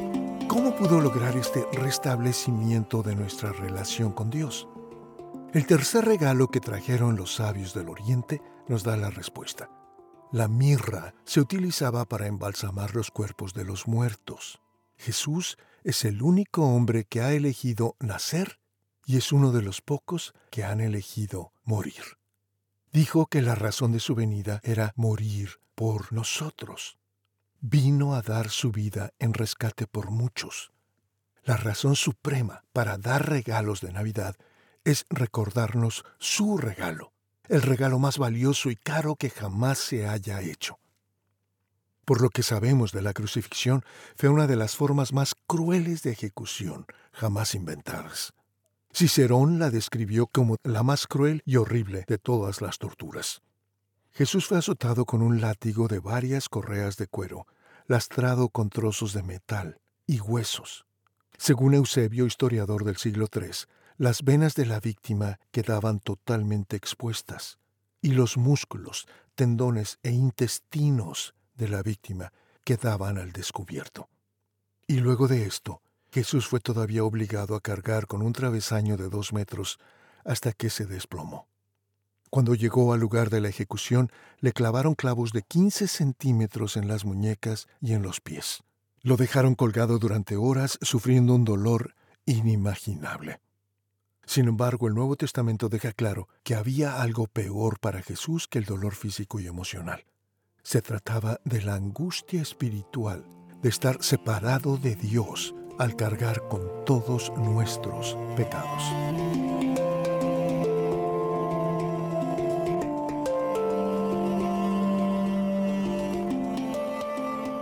¿Cómo 0.48 0.74
pudo 0.78 1.02
lograr 1.02 1.36
este 1.36 1.66
restablecimiento 1.74 3.04
de 3.04 3.18
nuestra 3.18 3.52
relación 3.52 4.14
con 4.14 4.30
Dios? 4.30 4.70
El 5.54 5.68
tercer 5.68 6.04
regalo 6.06 6.48
que 6.48 6.60
trajeron 6.60 7.16
los 7.16 7.36
sabios 7.36 7.76
del 7.76 7.88
Oriente 7.88 8.42
nos 8.68 8.84
da 8.84 8.98
la 8.98 9.12
respuesta. 9.12 9.70
La 10.32 10.48
mirra 10.48 11.14
se 11.26 11.42
utilizaba 11.42 12.06
para 12.06 12.26
embalsamar 12.26 12.96
los 12.96 13.12
cuerpos 13.12 13.54
de 13.54 13.64
los 13.64 13.88
muertos. 13.88 14.60
Jesús 14.98 15.60
es 15.84 16.06
el 16.06 16.24
único 16.24 16.64
hombre 16.64 17.06
que 17.06 17.22
ha 17.22 17.34
elegido 17.34 17.96
nacer 18.00 18.60
y 19.06 19.18
es 19.18 19.32
uno 19.32 19.52
de 19.52 19.62
los 19.62 19.82
pocos 19.82 20.34
que 20.50 20.64
han 20.64 20.82
elegido 20.82 21.54
morir. 21.66 22.18
Dijo 22.92 23.28
que 23.28 23.44
la 23.44 23.54
razón 23.54 23.92
de 23.92 24.00
su 24.00 24.16
venida 24.16 24.60
era 24.64 24.94
morir 24.96 25.60
por 25.76 26.12
nosotros. 26.14 26.98
Vino 27.62 28.16
a 28.16 28.24
dar 28.24 28.50
su 28.50 28.72
vida 28.72 29.14
en 29.20 29.36
rescate 29.36 29.86
por 29.86 30.10
muchos. 30.10 30.72
La 31.44 31.58
razón 31.58 31.96
suprema 31.96 32.64
para 32.74 32.98
dar 32.98 33.30
regalos 33.30 33.82
de 33.82 33.92
Navidad 33.92 34.36
es 34.84 35.06
recordarnos 35.10 36.04
su 36.20 36.58
regalo, 36.58 37.14
el 37.48 37.62
regalo 37.62 38.00
más 38.00 38.18
valioso 38.18 38.70
y 38.70 38.76
caro 38.76 39.16
que 39.16 39.30
jamás 39.30 39.78
se 39.78 40.08
haya 40.08 40.42
hecho. 40.42 40.80
Por 42.06 42.22
lo 42.22 42.30
que 42.30 42.44
sabemos 42.44 42.92
de 42.92 43.02
la 43.02 43.14
crucifixión, 43.14 43.84
fue 44.16 44.30
una 44.30 44.46
de 44.46 44.58
las 44.58 44.76
formas 44.76 45.14
más 45.14 45.36
crueles 45.48 46.04
de 46.04 46.12
ejecución 46.12 46.86
jamás 47.14 47.56
inventadas. 47.56 48.34
Cicerón 48.94 49.58
la 49.58 49.70
describió 49.70 50.28
como 50.28 50.58
la 50.64 50.84
más 50.84 51.08
cruel 51.08 51.42
y 51.46 51.56
horrible 51.56 52.04
de 52.08 52.18
todas 52.18 52.62
las 52.62 52.78
torturas. 52.78 53.42
Jesús 54.12 54.46
fue 54.46 54.60
azotado 54.60 55.06
con 55.06 55.22
un 55.22 55.42
látigo 55.42 55.88
de 55.88 56.00
varias 56.00 56.50
correas 56.50 56.98
de 56.98 57.08
cuero, 57.08 57.48
lastrado 57.88 58.50
con 58.50 58.70
trozos 58.70 59.14
de 59.14 59.24
metal 59.24 59.80
y 60.06 60.20
huesos. 60.20 60.86
Según 61.38 61.74
Eusebio, 61.74 62.28
historiador 62.28 62.84
del 62.84 62.98
siglo 62.98 63.28
III, 63.34 63.50
las 63.98 64.24
venas 64.24 64.56
de 64.56 64.66
la 64.66 64.80
víctima 64.80 65.40
quedaban 65.52 66.00
totalmente 66.00 66.76
expuestas 66.76 67.60
y 68.02 68.10
los 68.10 68.38
músculos, 68.38 69.08
tendones 69.36 69.98
e 70.04 70.12
intestinos 70.12 71.34
de 71.56 71.70
la 71.70 71.82
víctima 71.82 72.34
quedaban 72.64 73.18
al 73.18 73.32
descubierto. 73.32 74.10
Y 74.88 74.98
luego 74.98 75.28
de 75.28 75.46
esto, 75.46 75.82
Jesús 76.12 76.48
fue 76.48 76.60
todavía 76.60 77.04
obligado 77.04 77.56
a 77.56 77.62
cargar 77.62 78.06
con 78.08 78.22
un 78.22 78.34
travesaño 78.34 78.98
de 78.98 79.10
dos 79.10 79.34
metros 79.34 79.80
hasta 80.26 80.52
que 80.52 80.70
se 80.70 80.86
desplomó. 80.86 81.48
Cuando 82.30 82.56
llegó 82.56 82.94
al 82.94 83.00
lugar 83.00 83.30
de 83.30 83.42
la 83.42 83.50
ejecución, 83.50 84.12
le 84.40 84.54
clavaron 84.54 84.96
clavos 84.96 85.32
de 85.34 85.44
15 85.44 85.88
centímetros 85.88 86.78
en 86.78 86.88
las 86.88 87.06
muñecas 87.06 87.68
y 87.80 87.94
en 87.94 88.02
los 88.02 88.22
pies. 88.22 88.64
Lo 89.02 89.18
dejaron 89.18 89.56
colgado 89.56 90.00
durante 90.00 90.36
horas 90.36 90.80
sufriendo 90.82 91.36
un 91.36 91.46
dolor 91.46 91.96
inimaginable. 92.26 93.40
Sin 94.26 94.48
embargo, 94.48 94.88
el 94.88 94.94
Nuevo 94.94 95.16
Testamento 95.16 95.70
deja 95.70 95.92
claro 95.92 96.30
que 96.44 96.56
había 96.56 97.02
algo 97.02 97.28
peor 97.28 97.80
para 97.80 98.02
Jesús 98.02 98.48
que 98.48 98.60
el 98.60 98.66
dolor 98.66 98.96
físico 98.96 99.40
y 99.40 99.48
emocional. 99.48 100.06
Se 100.64 100.82
trataba 100.82 101.40
de 101.44 101.62
la 101.62 101.76
angustia 101.76 102.42
espiritual, 102.42 103.26
de 103.62 103.70
estar 103.70 104.02
separado 104.02 104.78
de 104.78 104.96
Dios 104.96 105.54
al 105.78 105.96
cargar 105.96 106.48
con 106.48 106.86
todos 106.86 107.32
nuestros 107.36 108.18
pecados. 108.38 108.84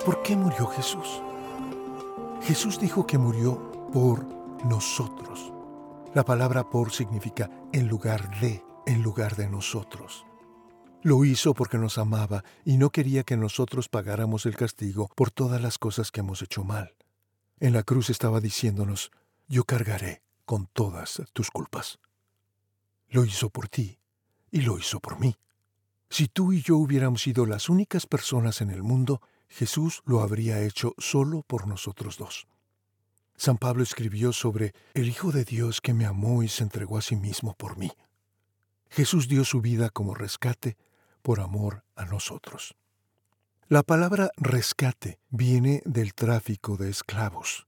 ¿Por 0.05 0.21
qué 0.23 0.35
murió 0.35 0.67
Jesús? 0.67 1.21
Jesús 2.41 2.79
dijo 2.79 3.05
que 3.05 3.17
murió 3.17 3.89
por 3.91 4.25
nosotros. 4.65 5.53
La 6.13 6.25
palabra 6.25 6.69
por 6.69 6.91
significa 6.91 7.49
en 7.71 7.87
lugar 7.87 8.37
de, 8.41 8.61
en 8.85 9.01
lugar 9.01 9.37
de 9.37 9.47
nosotros. 9.47 10.25
Lo 11.03 11.23
hizo 11.23 11.53
porque 11.53 11.77
nos 11.77 11.97
amaba 11.97 12.43
y 12.65 12.75
no 12.75 12.89
quería 12.89 13.23
que 13.23 13.37
nosotros 13.37 13.87
pagáramos 13.87 14.45
el 14.45 14.57
castigo 14.57 15.09
por 15.15 15.31
todas 15.31 15.61
las 15.61 15.77
cosas 15.77 16.11
que 16.11 16.19
hemos 16.19 16.41
hecho 16.41 16.65
mal. 16.65 16.95
En 17.61 17.71
la 17.71 17.83
cruz 17.83 18.09
estaba 18.09 18.41
diciéndonos, 18.41 19.09
yo 19.47 19.63
cargaré 19.63 20.21
con 20.43 20.67
todas 20.73 21.21
tus 21.31 21.49
culpas. 21.49 21.99
Lo 23.07 23.23
hizo 23.23 23.49
por 23.49 23.69
ti 23.69 23.97
y 24.51 24.61
lo 24.61 24.77
hizo 24.77 24.99
por 24.99 25.17
mí. 25.17 25.37
Si 26.09 26.27
tú 26.27 26.51
y 26.51 26.61
yo 26.61 26.75
hubiéramos 26.75 27.21
sido 27.21 27.45
las 27.45 27.69
únicas 27.69 28.05
personas 28.05 28.59
en 28.59 28.69
el 28.69 28.83
mundo, 28.83 29.21
Jesús 29.47 30.01
lo 30.03 30.19
habría 30.19 30.59
hecho 30.59 30.93
solo 30.97 31.43
por 31.47 31.67
nosotros 31.67 32.17
dos. 32.17 32.47
San 33.41 33.57
Pablo 33.57 33.81
escribió 33.81 34.33
sobre 34.33 34.71
el 34.93 35.09
Hijo 35.09 35.31
de 35.31 35.45
Dios 35.45 35.81
que 35.81 35.95
me 35.95 36.05
amó 36.05 36.43
y 36.43 36.47
se 36.47 36.61
entregó 36.61 36.99
a 36.99 37.01
sí 37.01 37.15
mismo 37.15 37.55
por 37.55 37.75
mí. 37.75 37.91
Jesús 38.91 39.27
dio 39.27 39.45
su 39.45 39.61
vida 39.61 39.89
como 39.89 40.13
rescate 40.13 40.77
por 41.23 41.39
amor 41.39 41.83
a 41.95 42.05
nosotros. 42.05 42.75
La 43.67 43.81
palabra 43.81 44.29
rescate 44.37 45.17
viene 45.31 45.81
del 45.85 46.13
tráfico 46.13 46.77
de 46.77 46.91
esclavos. 46.91 47.65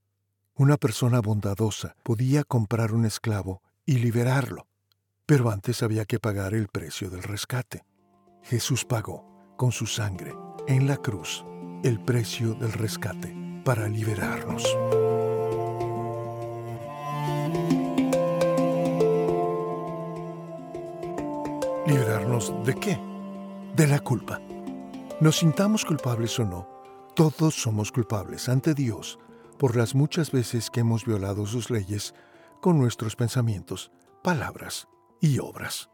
Una 0.54 0.78
persona 0.78 1.22
bondadosa 1.22 1.96
podía 2.04 2.44
comprar 2.44 2.94
un 2.94 3.06
esclavo 3.06 3.64
y 3.84 3.98
liberarlo, 3.98 4.68
pero 5.26 5.50
antes 5.50 5.82
había 5.82 6.06
que 6.06 6.20
pagar 6.20 6.54
el 6.54 6.68
precio 6.68 7.10
del 7.10 7.24
rescate. 7.24 7.84
Jesús 8.44 8.86
pagó 8.86 9.56
con 9.58 9.72
su 9.72 9.88
sangre 9.88 10.36
en 10.68 10.86
la 10.86 10.98
cruz 10.98 11.44
el 11.84 12.00
precio 12.00 12.54
del 12.54 12.74
rescate 12.74 13.36
para 13.66 13.88
liberarnos. 13.88 14.64
¿Liberarnos 21.94 22.52
de 22.66 22.74
qué? 22.74 23.00
de 23.76 23.86
la 23.86 24.00
culpa. 24.00 24.42
Nos 25.22 25.38
sintamos 25.38 25.86
culpables 25.86 26.40
o 26.40 26.44
no, 26.44 26.68
todos 27.16 27.54
somos 27.54 27.92
culpables 27.92 28.50
ante 28.50 28.74
Dios 28.74 29.20
por 29.60 29.76
las 29.76 29.94
muchas 29.94 30.32
veces 30.32 30.72
que 30.72 30.80
hemos 30.80 31.06
violado 31.06 31.46
sus 31.46 31.70
leyes 31.70 32.16
con 32.62 32.80
nuestros 32.80 33.16
pensamientos, 33.16 33.92
palabras 34.24 34.88
y 35.22 35.38
obras. 35.38 35.92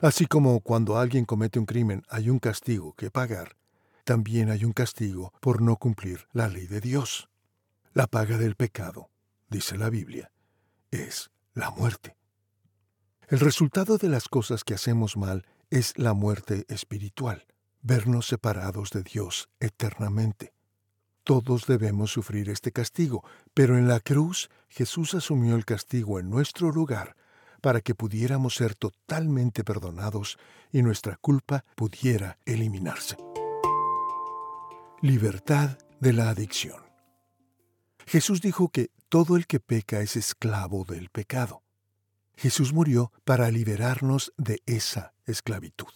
Así 0.00 0.24
como 0.24 0.58
cuando 0.60 0.96
alguien 0.96 1.26
comete 1.26 1.58
un 1.58 1.66
crimen 1.66 2.02
hay 2.08 2.30
un 2.30 2.38
castigo 2.38 2.94
que 2.94 3.10
pagar, 3.10 3.58
también 4.04 4.48
hay 4.48 4.64
un 4.64 4.72
castigo 4.72 5.34
por 5.40 5.60
no 5.60 5.76
cumplir 5.76 6.28
la 6.32 6.48
ley 6.48 6.66
de 6.66 6.80
Dios. 6.80 7.28
La 7.92 8.06
paga 8.06 8.38
del 8.38 8.56
pecado, 8.56 9.10
dice 9.50 9.76
la 9.76 9.90
Biblia, 9.90 10.32
es 10.90 11.30
la 11.52 11.70
muerte. 11.70 12.16
El 13.30 13.38
resultado 13.38 13.96
de 13.96 14.08
las 14.08 14.26
cosas 14.26 14.64
que 14.64 14.74
hacemos 14.74 15.16
mal 15.16 15.46
es 15.70 15.96
la 15.96 16.14
muerte 16.14 16.64
espiritual, 16.68 17.46
vernos 17.80 18.26
separados 18.26 18.90
de 18.90 19.04
Dios 19.04 19.48
eternamente. 19.60 20.52
Todos 21.22 21.68
debemos 21.68 22.10
sufrir 22.10 22.50
este 22.50 22.72
castigo, 22.72 23.22
pero 23.54 23.78
en 23.78 23.86
la 23.86 24.00
cruz 24.00 24.50
Jesús 24.68 25.14
asumió 25.14 25.54
el 25.54 25.64
castigo 25.64 26.18
en 26.18 26.28
nuestro 26.28 26.72
lugar 26.72 27.14
para 27.60 27.80
que 27.80 27.94
pudiéramos 27.94 28.56
ser 28.56 28.74
totalmente 28.74 29.62
perdonados 29.62 30.36
y 30.72 30.82
nuestra 30.82 31.14
culpa 31.14 31.64
pudiera 31.76 32.36
eliminarse. 32.46 33.16
Libertad 35.02 35.78
de 36.00 36.14
la 36.14 36.30
adicción. 36.30 36.82
Jesús 38.06 38.40
dijo 38.40 38.70
que 38.70 38.90
todo 39.08 39.36
el 39.36 39.46
que 39.46 39.60
peca 39.60 40.00
es 40.00 40.16
esclavo 40.16 40.84
del 40.84 41.10
pecado. 41.10 41.62
Jesús 42.40 42.72
murió 42.72 43.12
para 43.26 43.50
liberarnos 43.50 44.32
de 44.38 44.62
esa 44.64 45.12
esclavitud. 45.26 45.92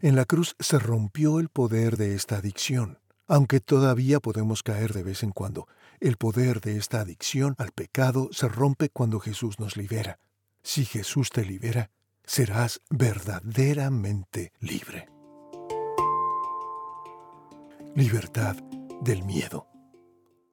En 0.00 0.16
la 0.16 0.24
cruz 0.24 0.56
se 0.58 0.76
rompió 0.76 1.38
el 1.38 1.50
poder 1.50 1.96
de 1.96 2.16
esta 2.16 2.38
adicción, 2.38 2.98
aunque 3.28 3.60
todavía 3.60 4.18
podemos 4.18 4.64
caer 4.64 4.92
de 4.92 5.04
vez 5.04 5.22
en 5.22 5.30
cuando. 5.30 5.68
El 6.00 6.16
poder 6.16 6.60
de 6.60 6.78
esta 6.78 7.00
adicción 7.00 7.54
al 7.58 7.70
pecado 7.70 8.28
se 8.32 8.48
rompe 8.48 8.88
cuando 8.88 9.20
Jesús 9.20 9.60
nos 9.60 9.76
libera. 9.76 10.18
Si 10.64 10.84
Jesús 10.84 11.30
te 11.30 11.44
libera, 11.44 11.92
serás 12.24 12.80
verdaderamente 12.90 14.52
libre. 14.58 15.08
Libertad 17.94 18.56
del 19.00 19.22
miedo. 19.22 19.68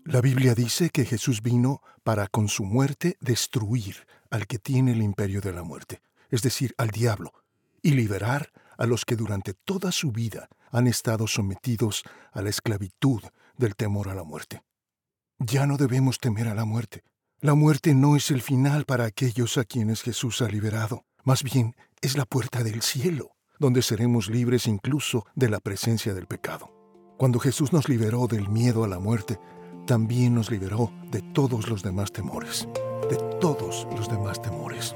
La 0.07 0.21
Biblia 0.21 0.53
dice 0.53 0.91
que 0.91 1.03
Jesús 1.03 1.41
vino 1.41 1.81
para 2.03 2.27
con 2.27 2.47
su 2.47 2.63
muerte 2.63 3.17
destruir 3.21 4.05
al 4.29 4.45
que 4.45 4.59
tiene 4.59 4.91
el 4.91 5.01
imperio 5.01 5.41
de 5.41 5.51
la 5.51 5.63
muerte, 5.63 5.99
es 6.29 6.43
decir, 6.43 6.75
al 6.77 6.91
diablo, 6.91 7.33
y 7.81 7.93
liberar 7.93 8.51
a 8.77 8.85
los 8.85 9.03
que 9.03 9.15
durante 9.15 9.55
toda 9.55 9.91
su 9.91 10.11
vida 10.11 10.47
han 10.69 10.85
estado 10.85 11.25
sometidos 11.25 12.03
a 12.33 12.43
la 12.43 12.51
esclavitud 12.51 13.23
del 13.57 13.75
temor 13.75 14.09
a 14.09 14.13
la 14.13 14.23
muerte. 14.23 14.61
Ya 15.39 15.65
no 15.65 15.75
debemos 15.75 16.19
temer 16.19 16.49
a 16.49 16.53
la 16.53 16.65
muerte. 16.65 17.03
La 17.41 17.55
muerte 17.55 17.95
no 17.95 18.15
es 18.15 18.29
el 18.29 18.43
final 18.43 18.85
para 18.85 19.05
aquellos 19.05 19.57
a 19.57 19.65
quienes 19.65 20.03
Jesús 20.03 20.43
ha 20.43 20.47
liberado, 20.47 21.05
más 21.23 21.41
bien 21.41 21.75
es 22.01 22.15
la 22.15 22.25
puerta 22.25 22.63
del 22.63 22.83
cielo, 22.83 23.31
donde 23.57 23.81
seremos 23.81 24.29
libres 24.29 24.67
incluso 24.67 25.25
de 25.33 25.49
la 25.49 25.59
presencia 25.59 26.13
del 26.13 26.27
pecado. 26.27 26.71
Cuando 27.17 27.39
Jesús 27.39 27.73
nos 27.73 27.89
liberó 27.89 28.27
del 28.27 28.49
miedo 28.49 28.83
a 28.83 28.87
la 28.87 28.99
muerte, 28.99 29.39
también 29.85 30.35
nos 30.35 30.51
liberó 30.51 30.91
de 31.11 31.21
todos 31.21 31.69
los 31.69 31.83
demás 31.83 32.11
temores, 32.11 32.67
de 33.09 33.17
todos 33.39 33.87
los 33.95 34.09
demás 34.09 34.41
temores. 34.41 34.95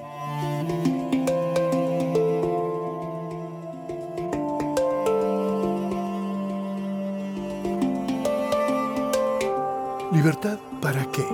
¿Libertad 10.12 10.58
para 10.82 11.06
qué? 11.12 11.26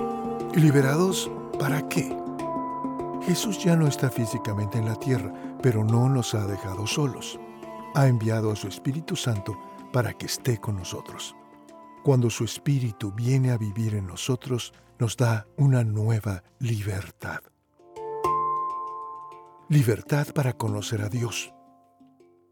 ¿Liberados 0.54 1.30
para 1.58 1.88
qué? 1.88 2.14
Jesús 3.22 3.58
ya 3.58 3.74
no 3.74 3.88
está 3.88 4.10
físicamente 4.10 4.78
en 4.78 4.84
la 4.84 4.94
tierra, 4.96 5.32
pero 5.62 5.82
no 5.82 6.08
nos 6.08 6.34
ha 6.34 6.46
dejado 6.46 6.86
solos. 6.86 7.40
Ha 7.94 8.06
enviado 8.06 8.52
a 8.52 8.56
su 8.56 8.68
Espíritu 8.68 9.16
Santo 9.16 9.58
para 9.92 10.12
que 10.12 10.26
esté 10.26 10.58
con 10.58 10.76
nosotros. 10.76 11.34
Cuando 12.06 12.30
su 12.30 12.44
Espíritu 12.44 13.10
viene 13.10 13.50
a 13.50 13.58
vivir 13.58 13.96
en 13.96 14.06
nosotros, 14.06 14.72
nos 15.00 15.16
da 15.16 15.48
una 15.56 15.82
nueva 15.82 16.44
libertad. 16.60 17.40
Libertad 19.68 20.28
para 20.32 20.52
conocer 20.52 21.02
a 21.02 21.08
Dios. 21.08 21.52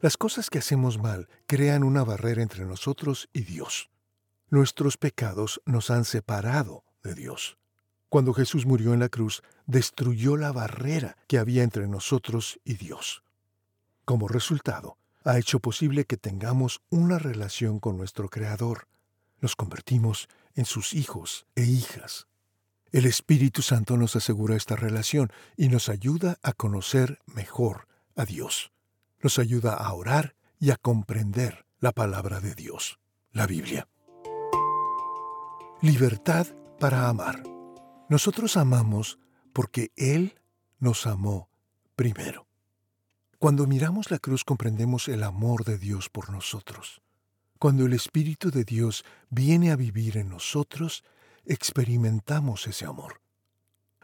Las 0.00 0.16
cosas 0.16 0.50
que 0.50 0.58
hacemos 0.58 0.98
mal 0.98 1.28
crean 1.46 1.84
una 1.84 2.02
barrera 2.02 2.42
entre 2.42 2.64
nosotros 2.64 3.28
y 3.32 3.42
Dios. 3.42 3.90
Nuestros 4.50 4.96
pecados 4.96 5.62
nos 5.66 5.88
han 5.88 6.04
separado 6.04 6.82
de 7.04 7.14
Dios. 7.14 7.56
Cuando 8.08 8.34
Jesús 8.34 8.66
murió 8.66 8.92
en 8.92 8.98
la 8.98 9.08
cruz, 9.08 9.44
destruyó 9.66 10.36
la 10.36 10.50
barrera 10.50 11.16
que 11.28 11.38
había 11.38 11.62
entre 11.62 11.86
nosotros 11.86 12.58
y 12.64 12.74
Dios. 12.74 13.22
Como 14.04 14.26
resultado, 14.26 14.98
ha 15.22 15.38
hecho 15.38 15.60
posible 15.60 16.06
que 16.06 16.16
tengamos 16.16 16.82
una 16.90 17.20
relación 17.20 17.78
con 17.78 17.96
nuestro 17.96 18.28
Creador, 18.28 18.88
nos 19.44 19.56
convertimos 19.56 20.30
en 20.54 20.64
sus 20.64 20.94
hijos 20.94 21.44
e 21.54 21.64
hijas. 21.64 22.28
El 22.92 23.04
Espíritu 23.04 23.60
Santo 23.60 23.98
nos 23.98 24.16
asegura 24.16 24.56
esta 24.56 24.74
relación 24.74 25.30
y 25.54 25.68
nos 25.68 25.90
ayuda 25.90 26.38
a 26.42 26.54
conocer 26.54 27.20
mejor 27.26 27.86
a 28.16 28.24
Dios. 28.24 28.72
Nos 29.20 29.38
ayuda 29.38 29.74
a 29.74 29.92
orar 29.92 30.34
y 30.58 30.70
a 30.70 30.78
comprender 30.78 31.66
la 31.78 31.92
palabra 31.92 32.40
de 32.40 32.54
Dios, 32.54 32.98
la 33.32 33.46
Biblia. 33.46 33.86
Libertad 35.82 36.46
para 36.80 37.10
amar. 37.10 37.42
Nosotros 38.08 38.56
amamos 38.56 39.18
porque 39.52 39.92
Él 39.94 40.40
nos 40.78 41.06
amó 41.06 41.50
primero. 41.96 42.46
Cuando 43.38 43.66
miramos 43.66 44.10
la 44.10 44.18
cruz 44.18 44.42
comprendemos 44.42 45.06
el 45.08 45.22
amor 45.22 45.66
de 45.66 45.76
Dios 45.76 46.08
por 46.08 46.30
nosotros. 46.30 47.03
Cuando 47.58 47.86
el 47.86 47.92
Espíritu 47.92 48.50
de 48.50 48.64
Dios 48.64 49.04
viene 49.30 49.70
a 49.70 49.76
vivir 49.76 50.16
en 50.16 50.28
nosotros, 50.28 51.04
experimentamos 51.46 52.66
ese 52.66 52.84
amor. 52.84 53.20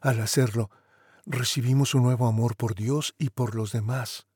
Al 0.01 0.21
hacerlo, 0.21 0.71
recibimos 1.27 1.95
un 1.95 2.03
nuevo 2.03 2.27
amor 2.27 2.57
por 2.57 2.75
Dios 2.75 3.15
y 3.19 3.31
por 3.31 3.55
los 3.55 3.73
demás. 3.73 4.27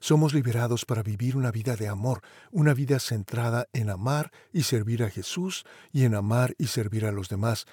Somos 0.00 0.34
liberados 0.34 0.84
para 0.84 1.02
vivir 1.02 1.36
una 1.36 1.50
vida 1.50 1.76
de 1.76 1.88
amor, 1.88 2.20
una 2.50 2.74
vida 2.74 2.98
centrada 2.98 3.68
en 3.72 3.88
amar 3.88 4.32
y 4.52 4.64
servir 4.64 5.02
a 5.02 5.10
Jesús 5.10 5.64
y 5.92 6.04
en 6.04 6.14
amar 6.14 6.54
y 6.58 6.66
servir 6.66 7.06
a 7.06 7.12
los 7.12 7.28
demás, 7.28 7.64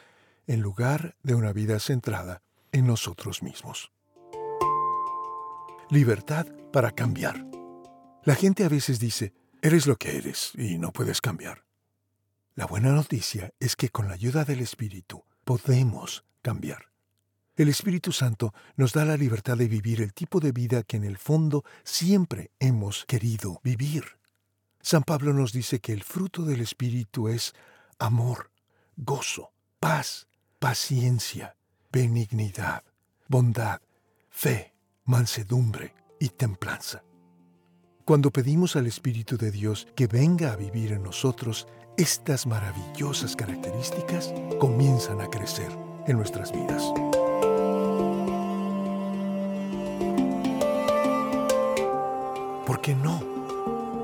en 0.47 0.61
lugar 0.61 1.15
de 1.23 1.35
una 1.35 1.51
vida 1.51 1.79
centrada 1.79 2.41
en 2.71 2.87
nosotros 2.87 3.43
mismos. 3.43 3.91
Libertad 5.89 6.47
para 6.71 6.91
cambiar. 6.91 7.45
La 8.23 8.35
gente 8.35 8.63
a 8.63 8.69
veces 8.69 8.99
dice, 8.99 9.33
eres 9.61 9.87
lo 9.87 9.95
que 9.97 10.17
eres 10.17 10.51
y 10.57 10.77
no 10.77 10.91
puedes 10.91 11.21
cambiar. 11.21 11.65
La 12.55 12.65
buena 12.65 12.91
noticia 12.91 13.53
es 13.59 13.75
que 13.75 13.89
con 13.89 14.07
la 14.07 14.15
ayuda 14.15 14.43
del 14.43 14.59
Espíritu 14.59 15.23
podemos 15.45 16.25
cambiar. 16.41 16.91
El 17.55 17.69
Espíritu 17.69 18.11
Santo 18.11 18.53
nos 18.75 18.93
da 18.93 19.05
la 19.05 19.17
libertad 19.17 19.57
de 19.57 19.67
vivir 19.67 20.01
el 20.01 20.13
tipo 20.13 20.39
de 20.39 20.51
vida 20.51 20.83
que 20.83 20.97
en 20.97 21.03
el 21.03 21.17
fondo 21.17 21.63
siempre 21.83 22.51
hemos 22.59 23.05
querido 23.05 23.59
vivir. 23.63 24.03
San 24.81 25.03
Pablo 25.03 25.33
nos 25.33 25.53
dice 25.53 25.79
que 25.79 25.93
el 25.93 26.03
fruto 26.03 26.43
del 26.43 26.61
Espíritu 26.61 27.27
es 27.27 27.53
amor, 27.99 28.51
gozo, 28.95 29.53
paz, 29.79 30.27
paciencia, 30.59 31.55
benignidad, 31.91 32.83
bondad, 33.27 33.81
fe, 34.29 34.73
mansedumbre 35.05 35.93
y 36.19 36.29
templanza. 36.29 37.03
Cuando 38.05 38.31
pedimos 38.31 38.75
al 38.75 38.87
Espíritu 38.87 39.37
de 39.37 39.51
Dios 39.51 39.87
que 39.95 40.07
venga 40.07 40.51
a 40.51 40.55
vivir 40.55 40.91
en 40.91 41.03
nosotros, 41.03 41.67
estas 41.97 42.47
maravillosas 42.47 43.35
características 43.35 44.33
comienzan 44.59 45.21
a 45.21 45.29
crecer 45.29 45.69
en 46.07 46.17
nuestras 46.17 46.51
vidas. 46.51 46.83
¿Por 52.65 52.81
qué 52.81 52.95
no? 52.95 53.21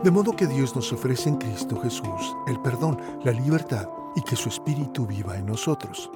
De 0.04 0.12
modo 0.12 0.36
que 0.36 0.46
Dios 0.46 0.76
nos 0.76 0.94
ofrece 0.94 1.30
en 1.30 1.38
Cristo 1.38 1.80
Jesús 1.82 2.36
el 2.48 2.62
perdón, 2.62 3.00
la 3.24 3.32
libertad 3.32 3.90
y 4.16 4.22
que 4.22 4.36
su 4.36 4.50
Espíritu 4.50 5.08
viva 5.08 5.38
en 5.38 5.48
nosotros. 5.48 6.12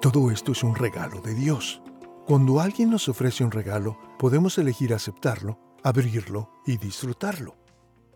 Todo 0.00 0.30
esto 0.30 0.52
es 0.52 0.62
un 0.62 0.76
regalo 0.76 1.20
de 1.22 1.34
Dios. 1.34 1.82
Cuando 2.24 2.60
alguien 2.60 2.90
nos 2.90 3.08
ofrece 3.08 3.42
un 3.42 3.50
regalo, 3.50 3.96
podemos 4.16 4.58
elegir 4.58 4.94
aceptarlo 4.94 5.65
abrirlo 5.82 6.50
y 6.66 6.76
disfrutarlo. 6.78 7.56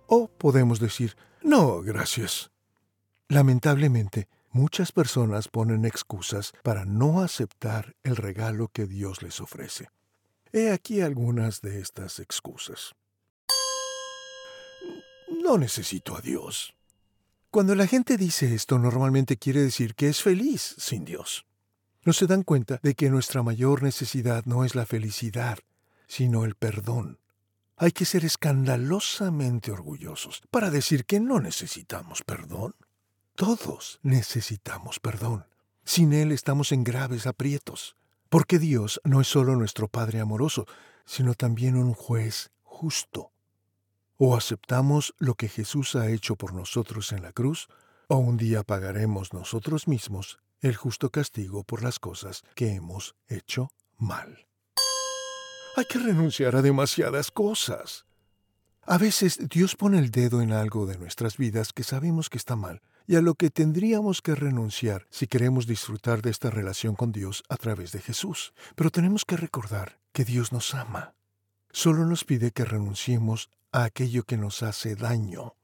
O 0.07 0.29
podemos 0.29 0.81
decir, 0.81 1.17
no, 1.43 1.81
gracias. 1.83 2.51
Lamentablemente, 3.29 4.29
muchas 4.51 4.91
personas 4.91 5.49
ponen 5.49 5.85
excusas 5.85 6.53
para 6.65 6.85
no 6.85 7.21
aceptar 7.21 7.95
el 8.03 8.17
regalo 8.17 8.69
que 8.69 8.87
Dios 8.87 9.23
les 9.23 9.41
ofrece. 9.41 9.89
He 10.53 10.73
aquí 10.73 11.01
algunas 11.01 11.61
de 11.61 11.81
estas 11.81 12.19
excusas. 12.19 12.97
No 15.43 15.59
necesito 15.59 16.17
a 16.17 16.21
Dios. 16.21 16.75
Cuando 17.53 17.77
la 17.77 17.87
gente 17.87 18.17
dice 18.17 18.53
esto, 18.53 18.79
normalmente 18.79 19.37
quiere 19.37 19.61
decir 19.61 19.95
que 19.95 20.09
es 20.09 20.23
feliz 20.23 20.75
sin 20.79 21.05
Dios. 21.05 21.47
No 22.05 22.13
se 22.13 22.27
dan 22.27 22.43
cuenta 22.43 22.81
de 22.83 22.95
que 22.95 23.11
nuestra 23.11 23.45
mayor 23.45 23.85
necesidad 23.85 24.45
no 24.45 24.65
es 24.65 24.75
la 24.75 24.87
felicidad, 24.87 25.59
sino 26.09 26.45
el 26.45 26.57
perdón 26.57 27.20
hay 27.81 27.93
que 27.93 28.05
ser 28.05 28.27
escandalosamente 28.27 29.73
orgullosos 29.73 30.43
para 30.51 30.71
decir 30.71 31.07
que 31.07 31.19
no 31.19 31.41
necesitamos 31.41 32.23
perdón. 32.23 32.75
Todos 33.35 34.01
necesitamos 34.03 35.01
perdón. 35.01 35.47
Sin 35.83 36.13
Él 36.13 36.31
estamos 36.31 36.73
en 36.73 36.85
graves 36.85 37.27
aprietos, 37.27 37.97
porque 38.29 38.59
Dios 38.59 39.01
no 39.03 39.23
es 39.23 39.29
solo 39.29 39.57
nuestro 39.57 39.89
Padre 39.89 40.21
amoroso, 40.21 40.67
sino 41.07 41.33
también 41.33 41.75
un 41.75 41.95
juez 41.95 42.51
justo. 42.65 43.33
O 44.19 44.37
aceptamos 44.37 45.15
lo 45.17 45.35
que 45.35 45.49
Jesús 45.49 45.97
ha 45.97 46.11
hecho 46.11 46.37
por 46.37 46.53
nosotros 46.53 47.13
en 47.13 47.23
la 47.23 47.33
cruz, 47.33 47.69
o 48.09 48.17
un 48.17 48.37
día 48.37 48.63
pagaremos 48.63 49.33
nosotros 49.33 49.89
mismos 49.89 50.39
el 50.61 50.77
justo 50.77 51.09
castigo 51.09 51.65
por 51.65 51.83
las 51.83 51.99
cosas 51.99 52.43
que 52.55 52.75
hemos 52.75 53.17
hecho 53.27 53.73
mal. 53.97 54.50
Hay 55.77 55.85
que 55.85 55.99
renunciar 55.99 56.57
a 56.57 56.63
demasiadas 56.63 57.31
cosas. 57.31 58.05
A 58.83 58.99
veces 58.99 59.39
Dios 59.49 59.77
pone 59.77 59.99
el 59.99 60.11
dedo 60.11 60.43
en 60.43 60.53
algo 60.53 60.85
de 60.85 60.99
nuestras 60.99 61.37
vidas 61.37 61.73
que 61.73 61.85
sabemos 61.85 62.29
que 62.29 62.39
está 62.39 62.57
mal 62.57 62.83
y 63.07 63.15
a 63.15 63.21
lo 63.21 63.35
que 63.35 63.51
tendríamos 63.51 64.21
que 64.21 64.35
renunciar 64.35 65.07
si 65.11 65.29
queremos 65.29 65.67
disfrutar 65.67 66.23
de 66.23 66.31
esta 66.31 66.51
relación 66.51 66.97
con 66.97 67.13
Dios 67.13 67.45
a 67.49 67.57
través 67.57 67.93
de 67.93 68.01
Jesús. 68.01 68.53
Pero 68.75 68.91
tenemos 68.91 69.25
que 69.25 69.37
recordar 69.37 70.01
que 70.13 70.25
Dios 70.25 70.53
nos 70.53 70.75
ama. 70.75 71.15
Solo 71.71 72.05
nos 72.05 72.25
pide 72.25 72.51
que 72.51 72.65
renunciemos 72.65 73.49
a 73.71 73.85
aquello 73.85 74.25
que 74.25 74.37
nos 74.37 74.65
hace 74.65 74.97
daño. 74.97 75.55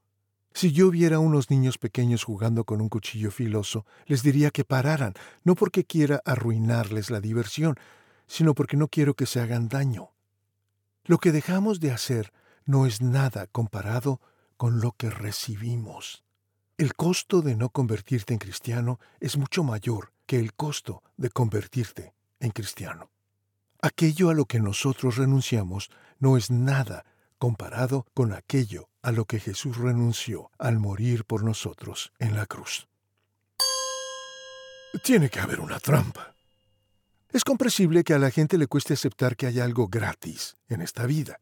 Si 0.55 0.73
yo 0.73 0.91
viera 0.91 1.17
a 1.17 1.21
unos 1.21 1.51
niños 1.51 1.79
pequeños 1.79 2.23
jugando 2.23 2.65
con 2.65 2.81
un 2.81 2.89
cuchillo 2.89 3.33
filoso, 3.33 3.85
les 4.07 4.23
diría 4.23 4.51
que 4.51 4.65
pararan, 4.65 5.15
no 5.43 5.57
porque 5.57 5.85
quiera 5.85 6.23
arruinarles 6.25 7.11
la 7.11 7.21
diversión, 7.21 7.77
sino 8.27 8.55
porque 8.55 8.77
no 8.77 8.89
quiero 8.89 9.15
que 9.15 9.27
se 9.27 9.41
hagan 9.41 9.69
daño. 9.69 10.11
Lo 11.05 11.19
que 11.19 11.33
dejamos 11.33 11.81
de 11.81 11.93
hacer 11.93 12.33
no 12.65 12.87
es 12.87 13.01
nada 13.01 13.47
comparado 13.47 14.21
con 14.57 14.81
lo 14.81 14.93
que 14.93 15.11
recibimos. 15.11 16.25
El 16.79 16.95
costo 16.95 17.41
de 17.41 17.57
no 17.57 17.71
convertirte 17.71 18.35
en 18.35 18.39
cristiano 18.39 18.99
es 19.21 19.37
mucho 19.37 19.65
mayor 19.65 20.13
que 20.27 20.39
el 20.39 20.53
costo 20.53 21.03
de 21.17 21.31
convertirte 21.31 22.13
en 22.41 22.51
cristiano. 22.51 23.11
Aquello 23.81 24.31
a 24.31 24.35
lo 24.35 24.47
que 24.47 24.61
nosotros 24.61 25.17
renunciamos 25.17 25.91
no 26.19 26.37
es 26.37 26.51
nada 26.51 27.05
comparado 27.39 28.07
con 28.15 28.33
aquello 28.33 28.89
a 29.03 29.13
lo 29.13 29.25
que 29.27 29.41
Jesús 29.41 29.77
renunció 29.77 30.51
al 30.59 30.79
morir 30.79 31.25
por 31.25 31.45
nosotros 31.45 32.13
en 32.19 32.35
la 32.35 32.47
cruz. 32.47 32.89
Tiene 35.05 35.31
que 35.31 35.41
haber 35.41 35.61
una 35.61 35.79
trampa. 35.79 36.36
Es 37.33 37.45
comprensible 37.45 38.05
que 38.05 38.15
a 38.15 38.19
la 38.19 38.31
gente 38.31 38.59
le 38.59 38.67
cueste 38.67 38.95
aceptar 38.95 39.37
que 39.37 39.47
hay 39.47 39.61
algo 39.61 39.89
gratis 39.89 40.57
en 40.69 40.81
esta 40.81 41.07
vida. 41.07 41.41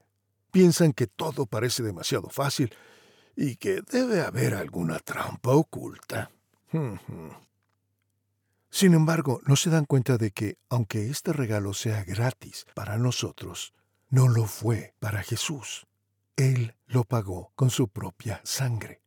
Piensan 0.51 0.93
que 0.93 1.07
todo 1.07 1.47
parece 1.47 1.83
demasiado 1.83 2.31
fácil 2.31 2.75
y 3.37 3.57
que 3.57 3.83
debe 3.83 4.21
haber 4.21 4.55
alguna 4.55 4.99
trampa 4.99 5.51
oculta. 5.51 6.31
Sin 8.71 8.95
embargo, 8.95 9.41
no 9.47 9.57
se 9.57 9.71
dan 9.71 9.85
cuenta 9.85 10.19
de 10.19 10.33
que, 10.33 10.59
aunque 10.69 11.09
este 11.09 11.33
regalo 11.33 11.75
sea 11.75 12.03
gratis 12.03 12.67
para 12.75 12.99
nosotros, 12.99 13.73
no 14.11 14.29
lo 14.29 14.47
fue 14.47 14.95
para 14.99 15.23
Jesús. 15.23 15.87
Él 16.37 16.75
lo 16.87 17.05
pagó 17.05 17.53
con 17.55 17.71
su 17.71 17.89
propia 17.89 18.41
sangre. 18.45 19.01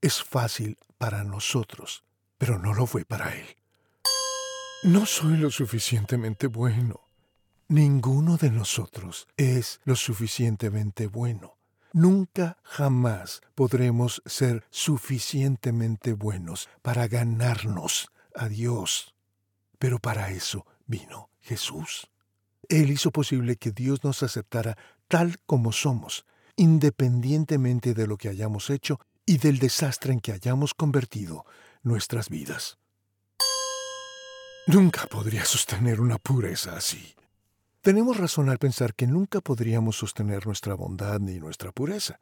Es 0.00 0.22
fácil 0.22 0.78
para 0.98 1.22
nosotros, 1.24 2.04
pero 2.38 2.58
no 2.58 2.74
lo 2.74 2.86
fue 2.86 3.04
para 3.04 3.34
Él. 3.34 3.56
No 4.86 5.04
soy 5.04 5.36
lo 5.36 5.50
suficientemente 5.50 6.46
bueno. 6.46 7.08
Ninguno 7.66 8.36
de 8.36 8.52
nosotros 8.52 9.26
es 9.36 9.80
lo 9.84 9.96
suficientemente 9.96 11.08
bueno. 11.08 11.56
Nunca 11.92 12.58
jamás 12.62 13.40
podremos 13.56 14.22
ser 14.26 14.64
suficientemente 14.70 16.12
buenos 16.12 16.68
para 16.82 17.08
ganarnos 17.08 18.12
a 18.32 18.48
Dios. 18.48 19.16
Pero 19.80 19.98
para 19.98 20.30
eso 20.30 20.64
vino 20.86 21.30
Jesús. 21.40 22.08
Él 22.68 22.88
hizo 22.90 23.10
posible 23.10 23.56
que 23.56 23.72
Dios 23.72 24.04
nos 24.04 24.22
aceptara 24.22 24.78
tal 25.08 25.40
como 25.46 25.72
somos, 25.72 26.26
independientemente 26.54 27.92
de 27.92 28.06
lo 28.06 28.16
que 28.16 28.28
hayamos 28.28 28.70
hecho 28.70 29.00
y 29.26 29.38
del 29.38 29.58
desastre 29.58 30.12
en 30.12 30.20
que 30.20 30.30
hayamos 30.30 30.74
convertido 30.74 31.44
nuestras 31.82 32.28
vidas. 32.28 32.78
Nunca 34.66 35.06
podría 35.06 35.44
sostener 35.44 36.00
una 36.00 36.18
pureza 36.18 36.76
así. 36.76 37.14
Tenemos 37.82 38.16
razón 38.16 38.50
al 38.50 38.58
pensar 38.58 38.94
que 38.94 39.06
nunca 39.06 39.40
podríamos 39.40 39.96
sostener 39.96 40.44
nuestra 40.44 40.74
bondad 40.74 41.20
ni 41.20 41.38
nuestra 41.38 41.70
pureza. 41.70 42.18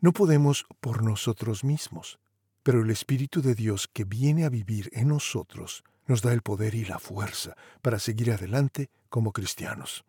No 0.00 0.12
podemos 0.12 0.64
por 0.78 1.02
nosotros 1.02 1.64
mismos, 1.64 2.20
pero 2.62 2.82
el 2.82 2.90
Espíritu 2.90 3.42
de 3.42 3.56
Dios 3.56 3.88
que 3.92 4.04
viene 4.04 4.44
a 4.44 4.48
vivir 4.48 4.90
en 4.92 5.08
nosotros 5.08 5.82
nos 6.06 6.22
da 6.22 6.32
el 6.32 6.42
poder 6.42 6.76
y 6.76 6.84
la 6.84 7.00
fuerza 7.00 7.56
para 7.82 7.98
seguir 7.98 8.30
adelante 8.30 8.90
como 9.08 9.32
cristianos. 9.32 10.04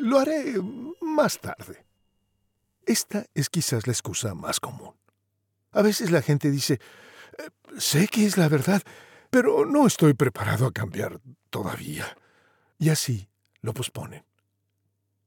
Lo 0.00 0.18
haré 0.18 0.56
más 1.00 1.38
tarde. 1.40 1.86
Esta 2.84 3.26
es 3.32 3.48
quizás 3.48 3.86
la 3.86 3.92
excusa 3.92 4.34
más 4.34 4.58
común. 4.58 4.94
A 5.70 5.82
veces 5.82 6.10
la 6.10 6.20
gente 6.20 6.50
dice, 6.50 6.80
eh, 7.38 7.50
sé 7.78 8.08
que 8.08 8.26
es 8.26 8.36
la 8.36 8.48
verdad, 8.48 8.82
pero 9.34 9.66
no 9.66 9.84
estoy 9.88 10.14
preparado 10.14 10.64
a 10.64 10.72
cambiar 10.72 11.20
todavía. 11.50 12.06
Y 12.78 12.90
así 12.90 13.28
lo 13.62 13.74
posponen. 13.74 14.24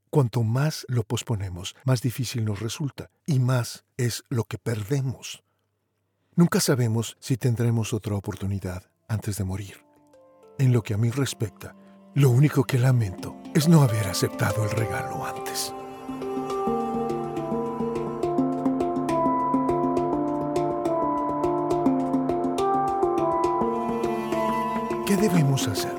Cuanto 0.09 0.43
más 0.43 0.85
lo 0.87 1.03
posponemos, 1.03 1.75
más 1.83 2.01
difícil 2.01 2.45
nos 2.45 2.61
resulta 2.61 3.09
y 3.25 3.39
más 3.39 3.83
es 3.97 4.23
lo 4.29 4.45
que 4.45 4.59
perdemos. 4.59 5.43
Nunca 6.35 6.61
sabemos 6.61 7.17
si 7.19 7.35
tendremos 7.35 7.91
otra 7.91 8.15
oportunidad 8.15 8.89
antes 9.09 9.35
de 9.35 9.43
morir. 9.43 9.83
En 10.57 10.71
lo 10.71 10.83
que 10.83 10.93
a 10.93 10.97
mí 10.97 11.09
respecta, 11.09 11.75
lo 12.15 12.29
único 12.29 12.63
que 12.63 12.79
lamento 12.79 13.35
es 13.53 13.67
no 13.67 13.81
haber 13.81 14.07
aceptado 14.07 14.63
el 14.63 14.71
regalo 14.71 15.25
antes. 15.25 15.73
¿Qué 25.17 25.29
debemos 25.29 25.67
hacer? 25.67 25.95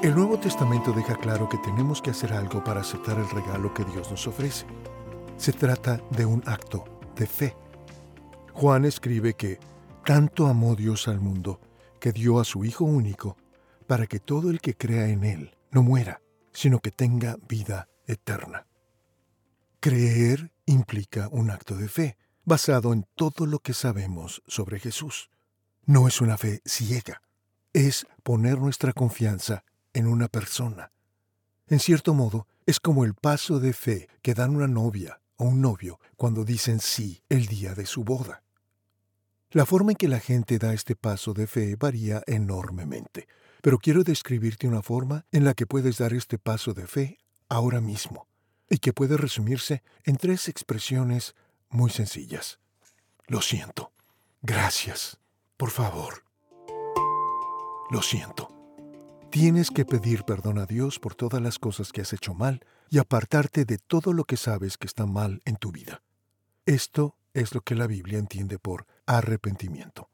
El 0.00 0.14
Nuevo 0.14 0.38
Testamento 0.38 0.92
deja 0.92 1.16
claro 1.16 1.48
que 1.48 1.58
tenemos 1.58 2.00
que 2.00 2.10
hacer 2.10 2.32
algo 2.32 2.62
para 2.62 2.82
aceptar 2.82 3.18
el 3.18 3.28
regalo 3.28 3.74
que 3.74 3.84
Dios 3.84 4.08
nos 4.08 4.28
ofrece. 4.28 4.66
Se 5.36 5.52
trata 5.52 6.00
de 6.10 6.24
un 6.24 6.40
acto 6.46 6.84
de 7.16 7.26
fe. 7.26 7.56
Juan 8.52 8.84
escribe 8.84 9.34
que 9.34 9.58
tanto 10.04 10.46
amó 10.46 10.76
Dios 10.76 11.08
al 11.08 11.18
mundo 11.18 11.60
que 11.98 12.12
dio 12.12 12.38
a 12.38 12.44
su 12.44 12.64
Hijo 12.64 12.84
único 12.84 13.36
para 13.88 14.06
que 14.06 14.20
todo 14.20 14.50
el 14.50 14.60
que 14.60 14.76
crea 14.76 15.08
en 15.08 15.24
Él 15.24 15.56
no 15.72 15.82
muera, 15.82 16.20
sino 16.52 16.78
que 16.78 16.92
tenga 16.92 17.36
vida 17.48 17.88
eterna. 18.06 18.68
Creer 19.80 20.52
implica 20.66 21.28
un 21.32 21.50
acto 21.50 21.74
de 21.74 21.88
fe, 21.88 22.16
basado 22.44 22.92
en 22.92 23.06
todo 23.16 23.44
lo 23.44 23.58
que 23.58 23.74
sabemos 23.74 24.40
sobre 24.46 24.78
Jesús. 24.78 25.30
No 25.84 26.06
es 26.06 26.20
una 26.20 26.38
fe 26.38 26.62
ciega, 26.64 27.20
es 27.74 28.06
poner 28.22 28.58
nuestra 28.58 28.94
confianza 28.94 29.64
en 29.92 30.06
una 30.06 30.28
persona. 30.28 30.92
En 31.66 31.80
cierto 31.80 32.14
modo, 32.14 32.46
es 32.66 32.80
como 32.80 33.04
el 33.04 33.14
paso 33.14 33.60
de 33.60 33.74
fe 33.74 34.08
que 34.22 34.32
dan 34.32 34.56
una 34.56 34.68
novia 34.68 35.20
o 35.36 35.44
un 35.44 35.60
novio 35.60 36.00
cuando 36.16 36.44
dicen 36.44 36.80
sí 36.80 37.22
el 37.28 37.46
día 37.46 37.74
de 37.74 37.84
su 37.84 38.04
boda. 38.04 38.42
La 39.50 39.66
forma 39.66 39.92
en 39.92 39.96
que 39.96 40.08
la 40.08 40.20
gente 40.20 40.58
da 40.58 40.72
este 40.72 40.96
paso 40.96 41.34
de 41.34 41.46
fe 41.46 41.76
varía 41.76 42.22
enormemente, 42.26 43.28
pero 43.60 43.78
quiero 43.78 44.02
describirte 44.02 44.66
una 44.66 44.82
forma 44.82 45.26
en 45.32 45.44
la 45.44 45.54
que 45.54 45.66
puedes 45.66 45.98
dar 45.98 46.12
este 46.12 46.38
paso 46.38 46.74
de 46.74 46.86
fe 46.86 47.18
ahora 47.48 47.80
mismo 47.80 48.28
y 48.70 48.78
que 48.78 48.92
puede 48.92 49.16
resumirse 49.16 49.82
en 50.04 50.16
tres 50.16 50.48
expresiones 50.48 51.34
muy 51.70 51.90
sencillas. 51.90 52.58
Lo 53.26 53.40
siento. 53.40 53.92
Gracias. 54.42 55.18
Por 55.56 55.70
favor. 55.70 56.23
Lo 57.90 58.02
siento. 58.02 58.48
Tienes 59.30 59.70
que 59.70 59.84
pedir 59.84 60.24
perdón 60.24 60.58
a 60.58 60.66
Dios 60.66 60.98
por 60.98 61.14
todas 61.14 61.42
las 61.42 61.58
cosas 61.58 61.92
que 61.92 62.00
has 62.00 62.12
hecho 62.12 62.34
mal 62.34 62.60
y 62.88 62.98
apartarte 62.98 63.64
de 63.64 63.78
todo 63.78 64.12
lo 64.12 64.24
que 64.24 64.36
sabes 64.36 64.78
que 64.78 64.86
está 64.86 65.06
mal 65.06 65.42
en 65.44 65.56
tu 65.56 65.72
vida. 65.72 66.02
Esto 66.66 67.16
es 67.34 67.54
lo 67.54 67.60
que 67.60 67.74
la 67.74 67.86
Biblia 67.86 68.18
entiende 68.18 68.58
por 68.58 68.86
arrepentimiento. 69.06 70.08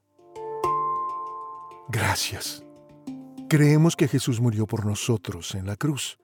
Gracias. 1.88 2.64
Creemos 3.48 3.94
que 3.94 4.09
Jesús 4.09 4.40
murió 4.40 4.66
por 4.66 4.87
nosotros 4.87 5.54
en 5.54 5.66
la 5.66 5.76
cruz. 5.76 6.18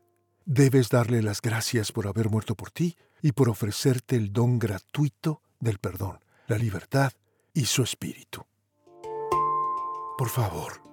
Debes 0.45 0.89
darle 0.89 1.23
las 1.23 1.43
gracias 1.43 1.93
por 1.93 2.07
haber 2.07 2.31
muerto 2.31 2.55
por 2.55 2.71
ti 2.71 2.97
y 3.21 3.33
por 3.33 3.49
ofrecerte 3.49 4.17
el 4.17 4.33
don 4.33 4.59
gratuito 4.59 5.43
del 5.61 5.79
perdón, 5.79 6.21
la 6.47 6.57
libertad 6.57 7.13
y 7.53 7.67
su 7.67 7.83
espíritu. 7.83 8.45
Por 10.17 10.29
favor, 10.29 10.86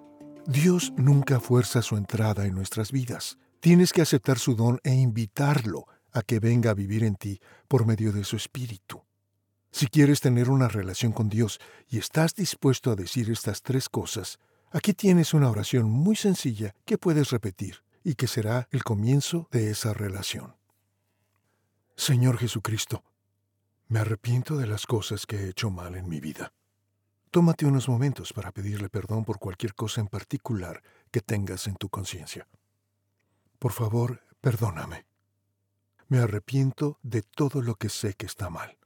Dios 0.47 0.91
nunca 0.97 1.39
fuerza 1.39 1.81
su 1.81 1.95
entrada 1.95 2.45
en 2.45 2.53
nuestras 2.53 2.91
vidas. 2.91 3.37
Tienes 3.61 3.93
que 3.93 4.01
aceptar 4.01 4.39
su 4.39 4.55
don 4.55 4.81
e 4.83 4.93
invitarlo 4.93 5.87
a 6.11 6.21
que 6.21 6.39
venga 6.39 6.71
a 6.71 6.73
vivir 6.73 7.05
en 7.05 7.15
ti 7.15 7.39
por 7.69 7.85
medio 7.85 8.11
de 8.11 8.25
su 8.25 8.35
espíritu. 8.35 9.03
Si 9.71 9.87
quieres 9.87 10.19
tener 10.19 10.49
una 10.49 10.67
relación 10.67 11.13
con 11.13 11.29
Dios 11.29 11.59
y 11.87 11.97
estás 11.97 12.35
dispuesto 12.35 12.91
a 12.91 12.95
decir 12.97 13.31
estas 13.31 13.61
tres 13.61 13.87
cosas, 13.87 14.37
aquí 14.71 14.93
tienes 14.93 15.33
una 15.33 15.49
oración 15.49 15.89
muy 15.89 16.17
sencilla 16.17 16.75
que 16.83 16.97
puedes 16.97 17.31
repetir 17.31 17.81
y 18.03 18.15
que 18.15 18.27
será 18.27 18.67
el 18.71 18.83
comienzo 18.83 19.47
de 19.49 19.71
esa 19.71 19.93
relación. 19.93 20.57
Señor 21.95 22.37
Jesucristo, 22.37 23.01
me 23.87 23.99
arrepiento 23.99 24.57
de 24.57 24.67
las 24.67 24.85
cosas 24.85 25.25
que 25.25 25.37
he 25.37 25.49
hecho 25.49 25.69
mal 25.69 25.95
en 25.95 26.09
mi 26.09 26.19
vida. 26.19 26.51
Tómate 27.33 27.65
unos 27.65 27.89
momentos 27.89 28.31
para 28.31 28.51
pedirle 28.51 28.89
perdón 28.89 29.25
por 29.25 29.39
cualquier 29.39 29.73
cosa 29.73 29.99
en 29.99 30.07
particular 30.07 30.83
que 31.09 31.19
tengas 31.19 31.65
en 31.65 31.73
tu 31.73 31.89
conciencia. 31.89 32.47
Por 33.57 33.71
favor, 33.71 34.21
perdóname. 34.39 35.07
Me 36.09 36.19
arrepiento 36.19 36.99
de 37.01 37.23
todo 37.23 37.63
lo 37.63 37.73
que 37.73 37.89
sé 37.89 38.13
que 38.13 38.27
está 38.27 38.51
mal. 38.51 38.77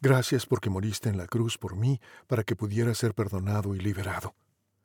Gracias 0.00 0.46
porque 0.46 0.70
moriste 0.70 1.10
en 1.10 1.18
la 1.18 1.26
cruz 1.26 1.58
por 1.58 1.76
mí 1.76 2.00
para 2.26 2.42
que 2.42 2.56
pudiera 2.56 2.94
ser 2.94 3.12
perdonado 3.12 3.74
y 3.74 3.80
liberado. 3.80 4.34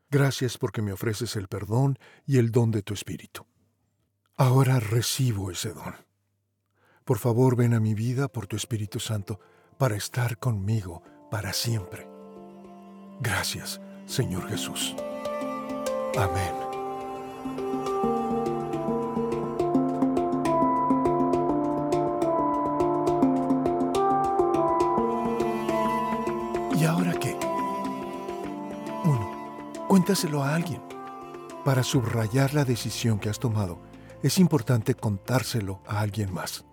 Gracias 0.09 0.57
porque 0.57 0.81
me 0.81 0.91
ofreces 0.91 1.37
el 1.37 1.47
perdón 1.47 1.97
y 2.25 2.37
el 2.37 2.51
don 2.51 2.71
de 2.71 2.81
tu 2.81 2.93
Espíritu. 2.93 3.45
Ahora 4.35 4.81
recibo 4.81 5.51
ese 5.51 5.69
don. 5.69 5.95
Por 7.05 7.17
favor, 7.17 7.55
ven 7.55 7.75
a 7.75 7.79
mi 7.79 7.93
vida 7.93 8.27
por 8.27 8.45
tu 8.45 8.57
Espíritu 8.57 8.99
Santo 8.99 9.39
para 9.77 9.95
estar 9.95 10.37
conmigo 10.37 11.01
para 11.31 11.53
siempre. 11.53 12.12
Gracias, 13.19 13.79
Señor 14.05 14.47
Jesús. 14.49 14.95
Amén. 16.17 16.53
¿Y 26.79 26.85
ahora 26.85 27.13
qué? 27.13 27.37
Cuéntaselo 29.87 30.43
a 30.43 30.55
alguien. 30.55 30.81
Para 31.63 31.83
subrayar 31.83 32.53
la 32.53 32.65
decisión 32.65 33.19
que 33.19 33.29
has 33.29 33.39
tomado, 33.39 33.79
es 34.21 34.37
importante 34.37 34.95
contárselo 34.95 35.81
a 35.87 36.01
alguien 36.01 36.33
más. 36.33 36.65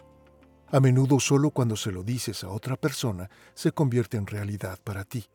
A 0.72 0.80
menudo 0.80 1.20
solo 1.20 1.50
cuando 1.50 1.76
se 1.76 1.92
lo 1.92 2.02
dices 2.02 2.44
a 2.44 2.48
otra 2.48 2.76
persona 2.76 3.28
se 3.54 3.72
convierte 3.72 4.16
en 4.16 4.26
realidad 4.26 4.78
para 4.82 5.04
ti. 5.04 5.26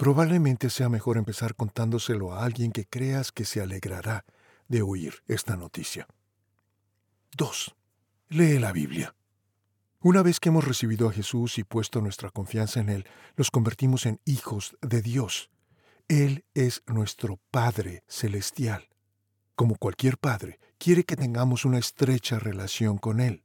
Probablemente 0.00 0.70
sea 0.70 0.88
mejor 0.88 1.18
empezar 1.18 1.54
contándoselo 1.54 2.32
a 2.32 2.42
alguien 2.42 2.72
que 2.72 2.86
creas 2.86 3.32
que 3.32 3.44
se 3.44 3.60
alegrará 3.60 4.24
de 4.66 4.80
oír 4.80 5.22
esta 5.28 5.56
noticia. 5.58 6.08
2. 7.36 7.76
Lee 8.30 8.58
la 8.58 8.72
Biblia. 8.72 9.14
Una 10.00 10.22
vez 10.22 10.40
que 10.40 10.48
hemos 10.48 10.66
recibido 10.66 11.06
a 11.06 11.12
Jesús 11.12 11.58
y 11.58 11.64
puesto 11.64 12.00
nuestra 12.00 12.30
confianza 12.30 12.80
en 12.80 12.88
Él, 12.88 13.06
nos 13.36 13.50
convertimos 13.50 14.06
en 14.06 14.20
hijos 14.24 14.74
de 14.80 15.02
Dios. 15.02 15.50
Él 16.08 16.46
es 16.54 16.82
nuestro 16.86 17.38
Padre 17.50 18.02
Celestial. 18.08 18.88
Como 19.54 19.74
cualquier 19.74 20.16
padre, 20.16 20.60
quiere 20.78 21.04
que 21.04 21.16
tengamos 21.16 21.66
una 21.66 21.78
estrecha 21.78 22.38
relación 22.38 22.96
con 22.96 23.20
Él. 23.20 23.42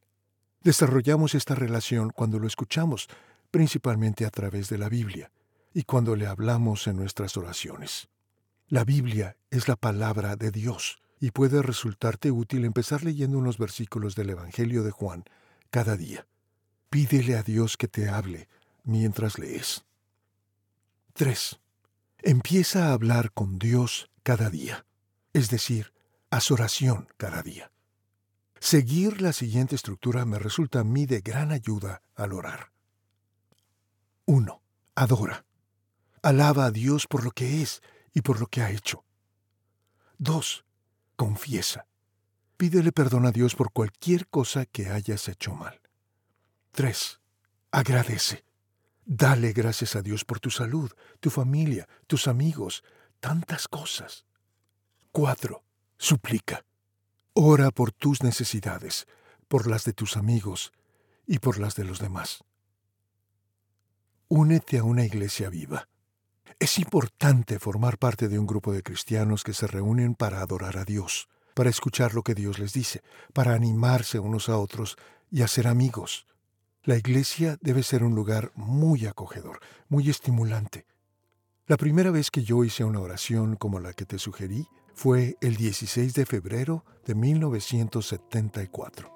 Desarrollamos 0.62 1.36
esta 1.36 1.54
relación 1.54 2.12
cuando 2.12 2.40
lo 2.40 2.48
escuchamos, 2.48 3.10
principalmente 3.52 4.26
a 4.26 4.30
través 4.30 4.70
de 4.70 4.78
la 4.78 4.88
Biblia, 4.88 5.32
y 5.76 5.84
cuando 5.84 6.16
le 6.16 6.26
hablamos 6.26 6.88
en 6.88 6.96
nuestras 6.96 7.36
oraciones. 7.36 8.08
La 8.70 8.86
Biblia 8.86 9.36
es 9.52 9.68
la 9.68 9.76
palabra 9.76 10.38
de 10.38 10.50
Dios 10.50 11.02
y 11.20 11.32
puede 11.32 11.62
resultarte 11.62 12.32
útil 12.32 12.64
empezar 12.64 13.04
leyendo 13.04 13.38
unos 13.38 13.58
versículos 13.58 14.16
del 14.16 14.30
Evangelio 14.30 14.84
de 14.84 14.92
Juan 14.92 15.26
cada 15.72 15.98
día. 15.98 16.28
Pídele 16.90 17.36
a 17.36 17.44
Dios 17.44 17.76
que 17.76 17.90
te 17.90 18.08
hable 18.08 18.48
mientras 18.86 19.38
lees. 19.38 19.84
3. 21.14 21.60
Empieza 22.20 22.88
a 22.88 22.94
hablar 22.94 23.34
con 23.34 23.60
Dios 23.60 24.10
cada 24.24 24.50
día, 24.50 24.86
es 25.34 25.50
decir, 25.50 25.92
haz 26.30 26.52
oración 26.52 27.10
cada 27.18 27.44
día. 27.44 27.70
Seguir 28.62 29.22
la 29.22 29.34
siguiente 29.34 29.76
estructura 29.76 30.24
me 30.24 30.40
resulta 30.40 30.80
a 30.80 30.84
mí 30.86 31.06
de 31.06 31.20
gran 31.20 31.52
ayuda 31.52 32.02
al 32.16 32.32
orar. 32.32 32.72
1. 34.26 34.62
Adora. 34.96 35.46
Alaba 36.26 36.66
a 36.66 36.72
Dios 36.72 37.06
por 37.06 37.24
lo 37.24 37.30
que 37.30 37.62
es 37.62 37.84
y 38.12 38.22
por 38.22 38.40
lo 38.40 38.48
que 38.48 38.64
ha 38.64 38.72
hecho. 38.72 39.06
2. 40.18 40.66
Confiesa. 41.16 41.86
Pídele 42.58 42.92
perdón 42.92 43.28
a 43.28 43.32
Dios 43.32 43.54
por 43.54 43.72
cualquier 43.72 44.28
cosa 44.28 44.66
que 44.66 44.90
hayas 44.90 45.28
hecho 45.28 45.54
mal. 45.54 45.80
3. 46.72 47.22
Agradece. 47.70 48.44
Dale 49.06 49.54
gracias 49.54 49.96
a 49.96 50.02
Dios 50.02 50.26
por 50.26 50.40
tu 50.40 50.50
salud, 50.50 50.92
tu 51.20 51.30
familia, 51.30 51.88
tus 52.08 52.28
amigos, 52.28 52.84
tantas 53.20 53.68
cosas. 53.68 54.26
4. 55.12 55.62
Suplica. 56.00 56.66
Ora 57.34 57.70
por 57.70 57.92
tus 57.92 58.24
necesidades, 58.24 59.06
por 59.48 59.68
las 59.68 59.84
de 59.84 59.94
tus 59.94 60.18
amigos 60.18 60.72
y 61.28 61.38
por 61.38 61.60
las 61.60 61.76
de 61.76 61.84
los 61.84 62.00
demás. 62.00 62.44
Únete 64.28 64.80
a 64.80 64.84
una 64.84 65.06
iglesia 65.06 65.52
viva. 65.52 65.88
Es 66.58 66.80
importante 66.80 67.60
formar 67.60 67.98
parte 67.98 68.30
de 68.30 68.40
un 68.40 68.48
grupo 68.48 68.72
de 68.72 68.82
cristianos 68.82 69.44
que 69.44 69.54
se 69.54 69.68
reúnen 69.68 70.16
para 70.16 70.40
adorar 70.40 70.78
a 70.78 70.86
Dios, 70.86 71.28
para 71.54 71.70
escuchar 71.70 72.14
lo 72.14 72.24
que 72.24 72.34
Dios 72.34 72.60
les 72.60 72.72
dice, 72.72 73.02
para 73.34 73.54
animarse 73.54 74.20
unos 74.20 74.48
a 74.48 74.58
otros 74.58 74.96
y 75.30 75.42
hacer 75.42 75.68
amigos. 75.68 76.28
La 76.84 76.96
iglesia 76.96 77.58
debe 77.62 77.84
ser 77.84 78.06
un 78.06 78.16
lugar 78.16 78.54
muy 78.56 79.06
acogedor, 79.06 79.60
muy 79.90 80.10
estimulante. 80.10 80.86
La 81.68 81.76
primera 81.76 82.10
vez 82.12 82.32
que 82.32 82.44
yo 82.44 82.64
hice 82.64 82.86
una 82.86 83.02
oración 83.02 83.58
como 83.58 83.82
la 83.82 83.92
que 83.92 84.06
te 84.06 84.18
sugerí 84.18 84.66
fue 84.94 85.36
el 85.42 85.58
16 85.58 86.14
de 86.14 86.26
febrero 86.26 86.86
de 87.06 87.16
1974. 87.16 89.12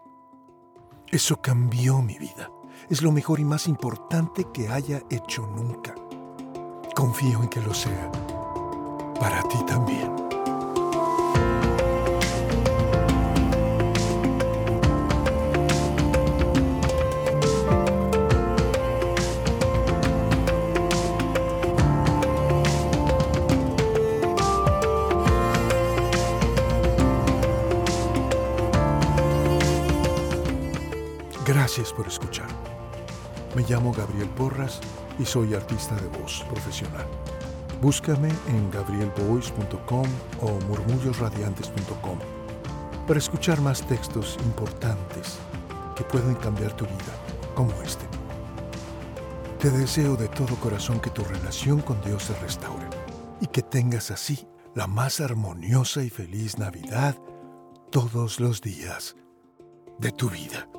Eso 1.08 1.42
cambió 1.42 2.02
mi 2.02 2.20
vida. 2.20 2.50
Es 2.90 3.02
lo 3.02 3.14
mejor 3.14 3.40
y 3.40 3.46
más 3.46 3.68
importante 3.68 4.46
que 4.54 4.68
haya 4.68 5.04
hecho 5.10 5.48
nunca. 5.48 5.96
Confío 7.00 7.42
en 7.42 7.48
que 7.48 7.62
lo 7.62 7.74
sea. 7.74 8.12
Para 9.22 9.42
ti 9.44 9.58
también. 9.66 10.14
Gracias 31.46 31.94
por 31.94 32.08
escuchar. 32.08 32.50
Me 33.56 33.62
llamo 33.62 33.94
Gabriel 33.94 34.28
Porras 34.28 34.82
y 35.20 35.26
soy 35.26 35.54
artista 35.54 35.96
de 35.96 36.08
voz 36.20 36.44
profesional. 36.50 37.06
Búscame 37.82 38.30
en 38.48 38.72
gabrielvoice.com 38.72 40.08
o 40.42 40.66
murmullosradiantes.com 40.68 42.18
para 43.08 43.20
escuchar 43.20 43.62
más 43.62 43.82
textos 43.86 44.38
importantes 44.46 45.38
que 45.96 46.04
pueden 46.04 46.36
cambiar 46.36 46.74
tu 46.74 46.86
vida, 46.86 47.14
como 47.56 47.72
este. 47.82 48.06
Te 49.60 49.70
deseo 49.70 50.16
de 50.16 50.28
todo 50.30 50.56
corazón 50.56 51.00
que 51.00 51.10
tu 51.10 51.24
relación 51.24 51.82
con 51.82 52.02
Dios 52.02 52.24
se 52.24 52.40
restaure 52.40 52.88
y 53.42 53.48
que 53.48 53.62
tengas 53.62 54.12
así 54.12 54.48
la 54.76 54.88
más 54.88 55.20
armoniosa 55.20 56.04
y 56.04 56.10
feliz 56.10 56.58
Navidad 56.58 57.18
todos 57.92 58.40
los 58.40 58.62
días 58.62 59.16
de 59.98 60.12
tu 60.12 60.30
vida. 60.30 60.70